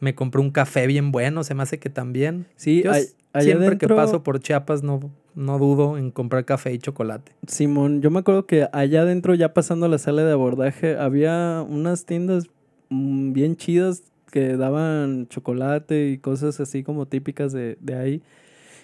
Me 0.00 0.14
compré 0.14 0.40
un 0.40 0.50
café 0.50 0.86
bien 0.86 1.10
bueno, 1.12 1.44
se 1.44 1.54
me 1.54 1.62
hace 1.62 1.78
que 1.78 1.90
también. 1.90 2.46
Sí, 2.56 2.82
Yo 2.84 2.92
siempre 3.40 3.78
que 3.78 3.88
paso 3.88 4.22
por 4.22 4.40
Chiapas 4.40 4.82
no, 4.82 5.00
no 5.34 5.58
dudo 5.58 5.98
en 5.98 6.10
comprar 6.10 6.44
café 6.44 6.72
y 6.72 6.78
chocolate. 6.78 7.32
Simón, 7.46 8.00
yo 8.00 8.10
me 8.10 8.20
acuerdo 8.20 8.46
que 8.46 8.68
allá 8.72 9.02
adentro, 9.02 9.34
ya 9.34 9.54
pasando 9.54 9.88
la 9.88 9.98
sala 9.98 10.22
de 10.24 10.32
abordaje, 10.32 10.96
había 10.96 11.64
unas 11.68 12.04
tiendas 12.06 12.44
mm, 12.90 13.32
bien 13.32 13.56
chidas 13.56 14.02
que 14.30 14.56
daban 14.56 15.28
chocolate 15.28 16.08
y 16.08 16.18
cosas 16.18 16.60
así 16.60 16.82
como 16.82 17.06
típicas 17.06 17.52
de, 17.52 17.76
de 17.80 17.94
ahí. 17.94 18.22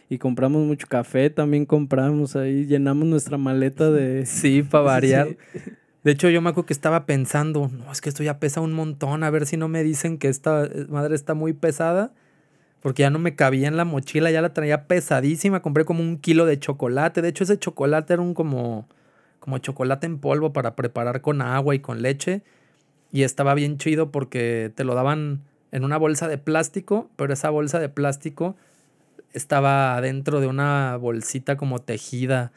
Y 0.09 0.19
compramos 0.19 0.63
mucho 0.67 0.87
café, 0.87 1.31
también 1.31 1.67
compramos 1.67 2.37
ahí, 2.37 2.67
llenamos 2.67 3.07
nuestra 3.07 3.39
maleta 3.39 3.91
de... 3.91 4.27
Sí, 4.27 4.63
para 4.63 4.85
variar. 4.85 5.29
Sí. 5.53 5.61
De 6.05 6.13
hecho, 6.13 6.29
yo 6.29 6.43
me 6.43 6.51
acuerdo 6.51 6.67
que 6.67 6.75
estaba 6.75 7.07
pensando, 7.07 7.71
no, 7.73 7.91
es 7.91 8.03
que 8.03 8.11
esto 8.11 8.23
ya 8.23 8.39
pesa 8.39 8.61
un 8.61 8.75
montón, 8.75 9.25
a 9.25 9.31
ver 9.31 9.47
si 9.47 9.57
no 9.57 9.69
me 9.69 9.83
dicen 9.83 10.19
que 10.19 10.29
esta 10.29 10.67
eh, 10.67 10.85
madre 10.91 11.15
está 11.15 11.33
muy 11.33 11.55
pesada, 11.55 12.13
porque 12.81 13.01
ya 13.01 13.09
no 13.09 13.19
me 13.19 13.35
cabía 13.35 13.69
en 13.69 13.79
la 13.79 13.87
mochila, 13.87 14.31
ya 14.31 14.43
la 14.43 14.53
traía 14.53 14.87
pesadísima, 14.87 15.63
compré 15.63 15.87
como 15.87 16.03
un 16.03 16.19
kilo 16.19 16.45
de 16.45 16.59
chocolate, 16.59 17.23
de 17.23 17.29
hecho 17.29 17.45
ese 17.45 17.59
chocolate 17.59 18.13
era 18.13 18.23
un 18.23 18.35
como, 18.35 18.87
como 19.41 19.57
chocolate 19.57 20.05
en 20.07 20.19
polvo 20.19 20.53
para 20.53 20.77
preparar 20.77 21.23
con 21.23 21.41
agua 21.41 21.75
y 21.75 21.79
con 21.79 22.03
leche, 22.03 22.43
y 23.15 23.23
estaba 23.23 23.55
bien 23.55 23.79
chido 23.79 24.11
porque 24.11 24.73
te 24.75 24.83
lo 24.83 24.97
daban 24.97 25.41
en 25.71 25.85
una 25.85 25.97
bolsa 25.99 26.27
de 26.27 26.37
plástico, 26.37 27.09
pero 27.15 27.33
esa 27.33 27.49
bolsa 27.49 27.79
de 27.79 27.89
plástico 27.89 28.57
estaba 29.33 30.01
dentro 30.01 30.41
de 30.41 30.49
una 30.49 30.97
bolsita 30.97 31.57
como 31.57 31.79
tejida, 31.81 32.51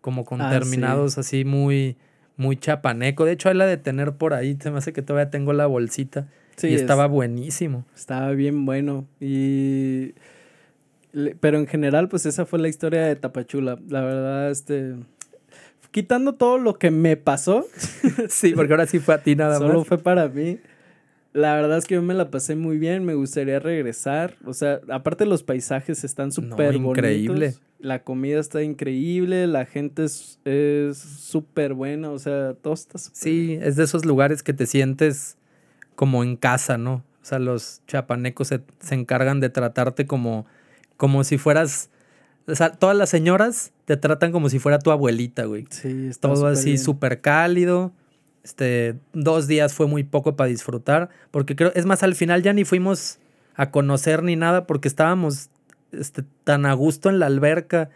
como 0.00 0.24
con 0.24 0.40
Ah, 0.40 0.50
sí. 0.52 0.58
terminados 0.58 1.18
así 1.18 1.44
muy, 1.44 1.96
muy 2.36 2.56
chapaneco. 2.56 3.24
De 3.24 3.32
hecho, 3.32 3.48
hay 3.48 3.56
la 3.56 3.66
de 3.66 3.76
tener 3.76 4.12
por 4.12 4.34
ahí, 4.34 4.56
se 4.60 4.70
me 4.70 4.78
hace 4.78 4.92
que 4.92 5.02
todavía 5.02 5.30
tengo 5.30 5.52
la 5.52 5.66
bolsita. 5.66 6.28
Sí, 6.56 6.68
y 6.68 6.74
es- 6.74 6.82
estaba 6.82 7.06
buenísimo. 7.08 7.84
Estaba 7.96 8.30
bien 8.30 8.64
bueno. 8.66 9.06
Y. 9.20 10.14
Pero 11.40 11.58
en 11.58 11.66
general, 11.68 12.08
pues 12.08 12.26
esa 12.26 12.44
fue 12.44 12.58
la 12.58 12.68
historia 12.68 13.02
de 13.02 13.14
Tapachula. 13.16 13.78
La 13.88 14.00
verdad, 14.00 14.50
este. 14.50 14.94
Quitando 15.94 16.34
todo 16.34 16.58
lo 16.58 16.76
que 16.76 16.90
me 16.90 17.16
pasó, 17.16 17.68
sí, 18.28 18.52
porque 18.52 18.72
ahora 18.72 18.84
sí 18.88 18.98
fue 18.98 19.14
a 19.14 19.22
ti 19.22 19.36
nada 19.36 19.58
solo 19.58 19.78
más. 19.78 19.86
fue 19.86 19.98
para 19.98 20.26
mí. 20.26 20.58
La 21.32 21.54
verdad 21.54 21.78
es 21.78 21.84
que 21.84 21.94
yo 21.94 22.02
me 22.02 22.14
la 22.14 22.32
pasé 22.32 22.56
muy 22.56 22.78
bien. 22.78 23.04
Me 23.04 23.14
gustaría 23.14 23.60
regresar. 23.60 24.34
O 24.44 24.54
sea, 24.54 24.80
aparte 24.90 25.24
los 25.24 25.44
paisajes 25.44 26.02
están 26.02 26.32
súper 26.32 26.74
increíble. 26.74 27.46
bonitos. 27.46 27.62
La 27.78 28.02
comida 28.02 28.40
está 28.40 28.60
increíble. 28.64 29.46
La 29.46 29.66
gente 29.66 30.06
es 30.06 30.98
súper 30.98 31.74
buena. 31.74 32.10
O 32.10 32.18
sea, 32.18 32.54
todo 32.54 32.74
está 32.74 32.98
súper 32.98 33.16
Sí, 33.16 33.56
es 33.62 33.76
de 33.76 33.84
esos 33.84 34.04
lugares 34.04 34.42
que 34.42 34.52
te 34.52 34.66
sientes 34.66 35.36
como 35.94 36.24
en 36.24 36.34
casa, 36.34 36.76
¿no? 36.76 37.04
O 37.22 37.24
sea, 37.24 37.38
los 37.38 37.82
chapanecos 37.86 38.48
se, 38.48 38.62
se 38.80 38.96
encargan 38.96 39.38
de 39.38 39.48
tratarte 39.48 40.08
como, 40.08 40.44
como 40.96 41.22
si 41.22 41.38
fueras... 41.38 41.88
O 42.46 42.54
sea, 42.54 42.72
todas 42.72 42.96
las 42.96 43.08
señoras 43.08 43.72
te 43.86 43.96
tratan 43.96 44.32
como 44.32 44.48
si 44.48 44.58
fuera 44.58 44.78
tu 44.78 44.90
abuelita, 44.90 45.44
güey. 45.44 45.66
Sí, 45.70 46.08
está 46.08 46.28
todo 46.28 46.46
así 46.46 46.76
súper 46.76 47.20
cálido. 47.20 47.92
Este, 48.42 48.96
dos 49.14 49.46
días 49.46 49.72
fue 49.72 49.86
muy 49.86 50.04
poco 50.04 50.36
para 50.36 50.48
disfrutar, 50.48 51.08
porque 51.30 51.56
creo, 51.56 51.72
es 51.74 51.86
más, 51.86 52.02
al 52.02 52.14
final 52.14 52.42
ya 52.42 52.52
ni 52.52 52.64
fuimos 52.64 53.18
a 53.54 53.70
conocer 53.70 54.22
ni 54.22 54.36
nada, 54.36 54.66
porque 54.66 54.88
estábamos 54.88 55.48
este, 55.92 56.24
tan 56.44 56.66
a 56.66 56.74
gusto 56.74 57.08
en 57.08 57.18
la 57.18 57.26
alberca 57.26 57.88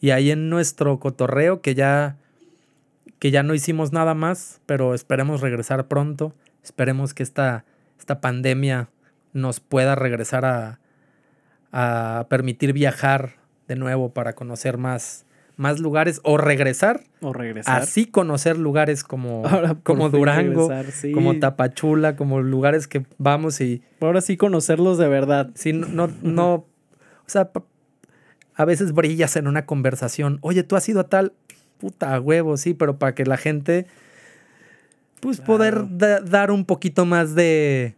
y 0.00 0.10
ahí 0.10 0.30
en 0.30 0.50
nuestro 0.50 0.98
cotorreo 1.00 1.62
que 1.62 1.74
ya, 1.74 2.18
que 3.18 3.30
ya 3.30 3.42
no 3.42 3.54
hicimos 3.54 3.92
nada 3.92 4.12
más, 4.12 4.60
pero 4.66 4.92
esperemos 4.92 5.40
regresar 5.40 5.88
pronto. 5.88 6.34
Esperemos 6.62 7.14
que 7.14 7.22
esta, 7.22 7.64
esta 7.98 8.20
pandemia 8.20 8.90
nos 9.32 9.60
pueda 9.60 9.94
regresar 9.94 10.44
a, 10.44 10.80
a 11.72 12.26
permitir 12.28 12.74
viajar 12.74 13.36
de 13.68 13.76
nuevo 13.76 14.10
para 14.12 14.34
conocer 14.34 14.76
más, 14.78 15.24
más 15.56 15.78
lugares 15.80 16.20
o 16.24 16.36
regresar 16.36 17.04
O 17.20 17.32
regresar. 17.32 17.80
así 17.82 18.06
conocer 18.06 18.58
lugares 18.58 19.04
como, 19.04 19.42
Ahora 19.46 19.76
como 19.82 20.10
Durango, 20.10 20.68
regresar, 20.68 20.92
sí. 20.92 21.12
como 21.12 21.38
Tapachula, 21.38 22.16
como 22.16 22.40
lugares 22.42 22.88
que 22.88 23.04
vamos 23.18 23.60
y 23.60 23.82
Ahora 24.00 24.20
sí 24.20 24.36
conocerlos 24.36 24.98
de 24.98 25.08
verdad. 25.08 25.50
si 25.54 25.72
no, 25.72 25.86
no, 25.88 26.10
no, 26.22 26.54
o 26.54 26.66
sea, 27.26 27.50
a 28.56 28.64
veces 28.64 28.92
brillas 28.92 29.36
en 29.36 29.46
una 29.48 29.64
conversación, 29.66 30.38
oye, 30.42 30.62
tú 30.62 30.76
has 30.76 30.88
ido 30.88 31.00
a 31.00 31.08
tal, 31.08 31.32
puta 31.78 32.20
huevo, 32.20 32.56
sí, 32.56 32.74
pero 32.74 32.98
para 32.98 33.14
que 33.14 33.24
la 33.24 33.36
gente, 33.36 33.86
pues 35.20 35.40
poder 35.40 35.74
Claro. 35.74 35.88
da- 35.90 36.20
dar 36.20 36.50
un 36.50 36.64
poquito 36.64 37.04
más 37.06 37.34
de, 37.34 37.94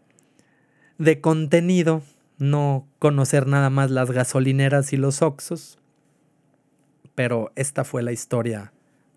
de 0.98 1.20
contenido, 1.20 2.02
no 2.38 2.86
conocer 2.98 3.46
nada 3.46 3.70
más 3.70 3.90
las 3.90 4.10
gasolineras 4.10 4.92
y 4.92 4.96
los 4.96 5.22
oxos. 5.22 5.78
Pero 7.14 7.50
esta 7.56 7.84
fue 7.84 8.02
la 8.02 8.12
historia 8.12 8.72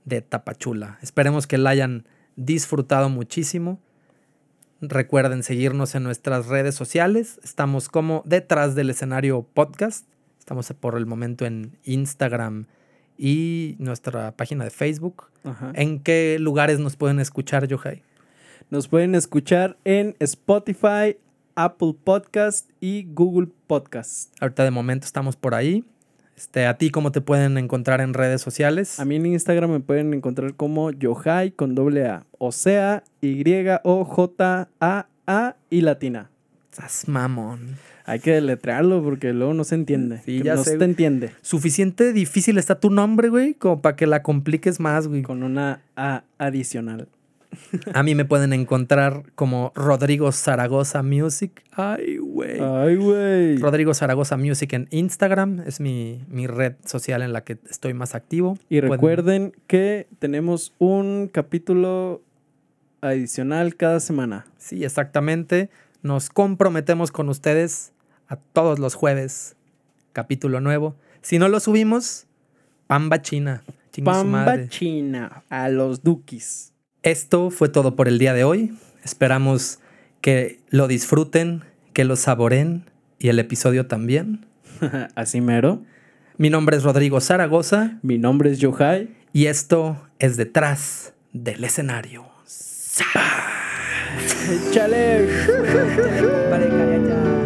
de 0.05 0.21
Tapachula. 0.21 0.97
Esperemos 1.01 1.47
que 1.47 1.57
la 1.57 1.71
hayan 1.71 2.05
disfrutado 2.35 3.09
muchísimo. 3.09 3.79
Recuerden 4.81 5.43
seguirnos 5.43 5.95
en 5.95 6.03
nuestras 6.03 6.47
redes 6.47 6.75
sociales. 6.75 7.39
Estamos 7.43 7.89
como 7.89 8.23
detrás 8.25 8.75
del 8.75 8.89
escenario 8.89 9.43
podcast. 9.43 10.05
Estamos 10.39 10.71
por 10.79 10.97
el 10.97 11.05
momento 11.05 11.45
en 11.45 11.77
Instagram 11.83 12.67
y 13.17 13.75
nuestra 13.79 14.31
página 14.31 14.63
de 14.63 14.69
Facebook. 14.69 15.25
Ajá. 15.43 15.73
¿En 15.75 15.99
qué 15.99 16.37
lugares 16.39 16.79
nos 16.79 16.95
pueden 16.95 17.19
escuchar, 17.19 17.67
Yohai? 17.67 18.01
Nos 18.69 18.87
pueden 18.87 19.15
escuchar 19.15 19.77
en 19.83 20.15
Spotify, 20.19 21.17
Apple 21.61 21.93
Podcast 22.05 22.69
y 22.79 23.05
Google 23.13 23.49
Podcast. 23.67 24.31
Ahorita 24.39 24.63
de 24.63 24.71
momento 24.71 25.05
estamos 25.05 25.35
por 25.35 25.53
ahí. 25.55 25.83
Este, 26.37 26.65
¿A 26.65 26.77
ti 26.77 26.89
cómo 26.89 27.11
te 27.11 27.19
pueden 27.19 27.57
encontrar 27.57 27.99
en 27.99 28.13
redes 28.13 28.41
sociales? 28.41 28.97
A 28.97 29.03
mí 29.03 29.17
en 29.17 29.25
Instagram 29.25 29.69
me 29.69 29.81
pueden 29.81 30.13
encontrar 30.13 30.53
como 30.53 30.91
Yohai 30.91 31.51
con 31.51 31.75
doble 31.75 32.07
A. 32.07 32.25
O 32.37 32.53
sea, 32.53 33.03
Y-O-J-A-A 34.19 35.55
y 35.69 35.81
latina. 35.81 36.31
Estás 36.71 37.09
mamón. 37.09 37.75
Hay 38.05 38.21
que 38.21 38.31
deletrearlo 38.31 39.03
porque 39.03 39.33
luego 39.33 39.53
no 39.53 39.65
se 39.65 39.75
entiende. 39.75 40.21
Sí, 40.23 40.41
ya 40.41 40.55
no 40.55 40.63
sé, 40.63 40.71
se 40.71 40.77
güey. 40.77 40.89
entiende. 40.89 41.31
Suficiente 41.41 42.13
difícil 42.13 42.57
está 42.57 42.79
tu 42.79 42.89
nombre, 42.89 43.27
güey, 43.27 43.53
como 43.53 43.81
para 43.81 43.97
que 43.97 44.07
la 44.07 44.23
compliques 44.23 44.79
más, 44.79 45.09
güey. 45.09 45.23
Con 45.23 45.43
una 45.43 45.81
A 45.97 46.23
adicional. 46.37 47.09
A 47.93 48.03
mí 48.03 48.15
me 48.15 48.25
pueden 48.25 48.53
encontrar 48.53 49.23
como 49.35 49.71
Rodrigo 49.75 50.31
Zaragoza 50.31 51.03
Music. 51.03 51.63
Ay, 51.71 52.17
güey. 52.17 52.59
Ay, 52.59 52.95
güey. 52.95 53.57
Rodrigo 53.57 53.93
Zaragoza 53.93 54.37
Music 54.37 54.73
en 54.73 54.87
Instagram. 54.91 55.61
Es 55.65 55.79
mi, 55.79 56.23
mi 56.29 56.47
red 56.47 56.75
social 56.85 57.21
en 57.21 57.33
la 57.33 57.43
que 57.43 57.57
estoy 57.69 57.93
más 57.93 58.15
activo. 58.15 58.57
Y 58.69 58.79
Pueden- 58.79 58.91
recuerden 58.91 59.53
que 59.67 60.07
tenemos 60.19 60.73
un 60.79 61.29
capítulo 61.31 62.21
adicional 63.01 63.75
cada 63.75 63.99
semana. 63.99 64.45
Sí, 64.57 64.83
exactamente. 64.83 65.69
Nos 66.01 66.29
comprometemos 66.29 67.11
con 67.11 67.29
ustedes 67.29 67.91
a 68.27 68.35
todos 68.37 68.79
los 68.79 68.93
jueves. 68.95 69.55
Capítulo 70.13 70.59
nuevo. 70.61 70.95
Si 71.21 71.39
no 71.39 71.47
lo 71.49 71.59
subimos, 71.59 72.25
pamba 72.87 73.21
china. 73.21 73.63
Chingue 73.91 74.05
Pamba. 74.11 74.67
China 74.69 75.43
a 75.49 75.67
los 75.69 76.03
Dukis. 76.03 76.73
Esto 77.03 77.49
fue 77.49 77.69
todo 77.69 77.95
por 77.95 78.07
el 78.07 78.19
día 78.19 78.33
de 78.33 78.43
hoy. 78.43 78.73
Esperamos 79.03 79.79
que 80.21 80.59
lo 80.69 80.87
disfruten, 80.87 81.63
que 81.93 82.03
lo 82.03 82.15
saboren 82.15 82.89
y 83.19 83.29
el 83.29 83.39
episodio 83.39 83.87
también. 83.87 84.45
Así 85.15 85.41
mero. 85.41 85.81
Mi 86.37 86.49
nombre 86.49 86.77
es 86.77 86.83
Rodrigo 86.83 87.19
Zaragoza 87.19 87.99
Mi 88.01 88.17
nombre 88.17 88.49
es 88.51 88.59
Yohai. 88.59 89.09
y 89.33 89.47
esto 89.47 90.07
es 90.19 90.37
Detrás 90.37 91.13
del 91.33 91.63
Escenario. 91.63 92.25
Chale. 94.71 95.27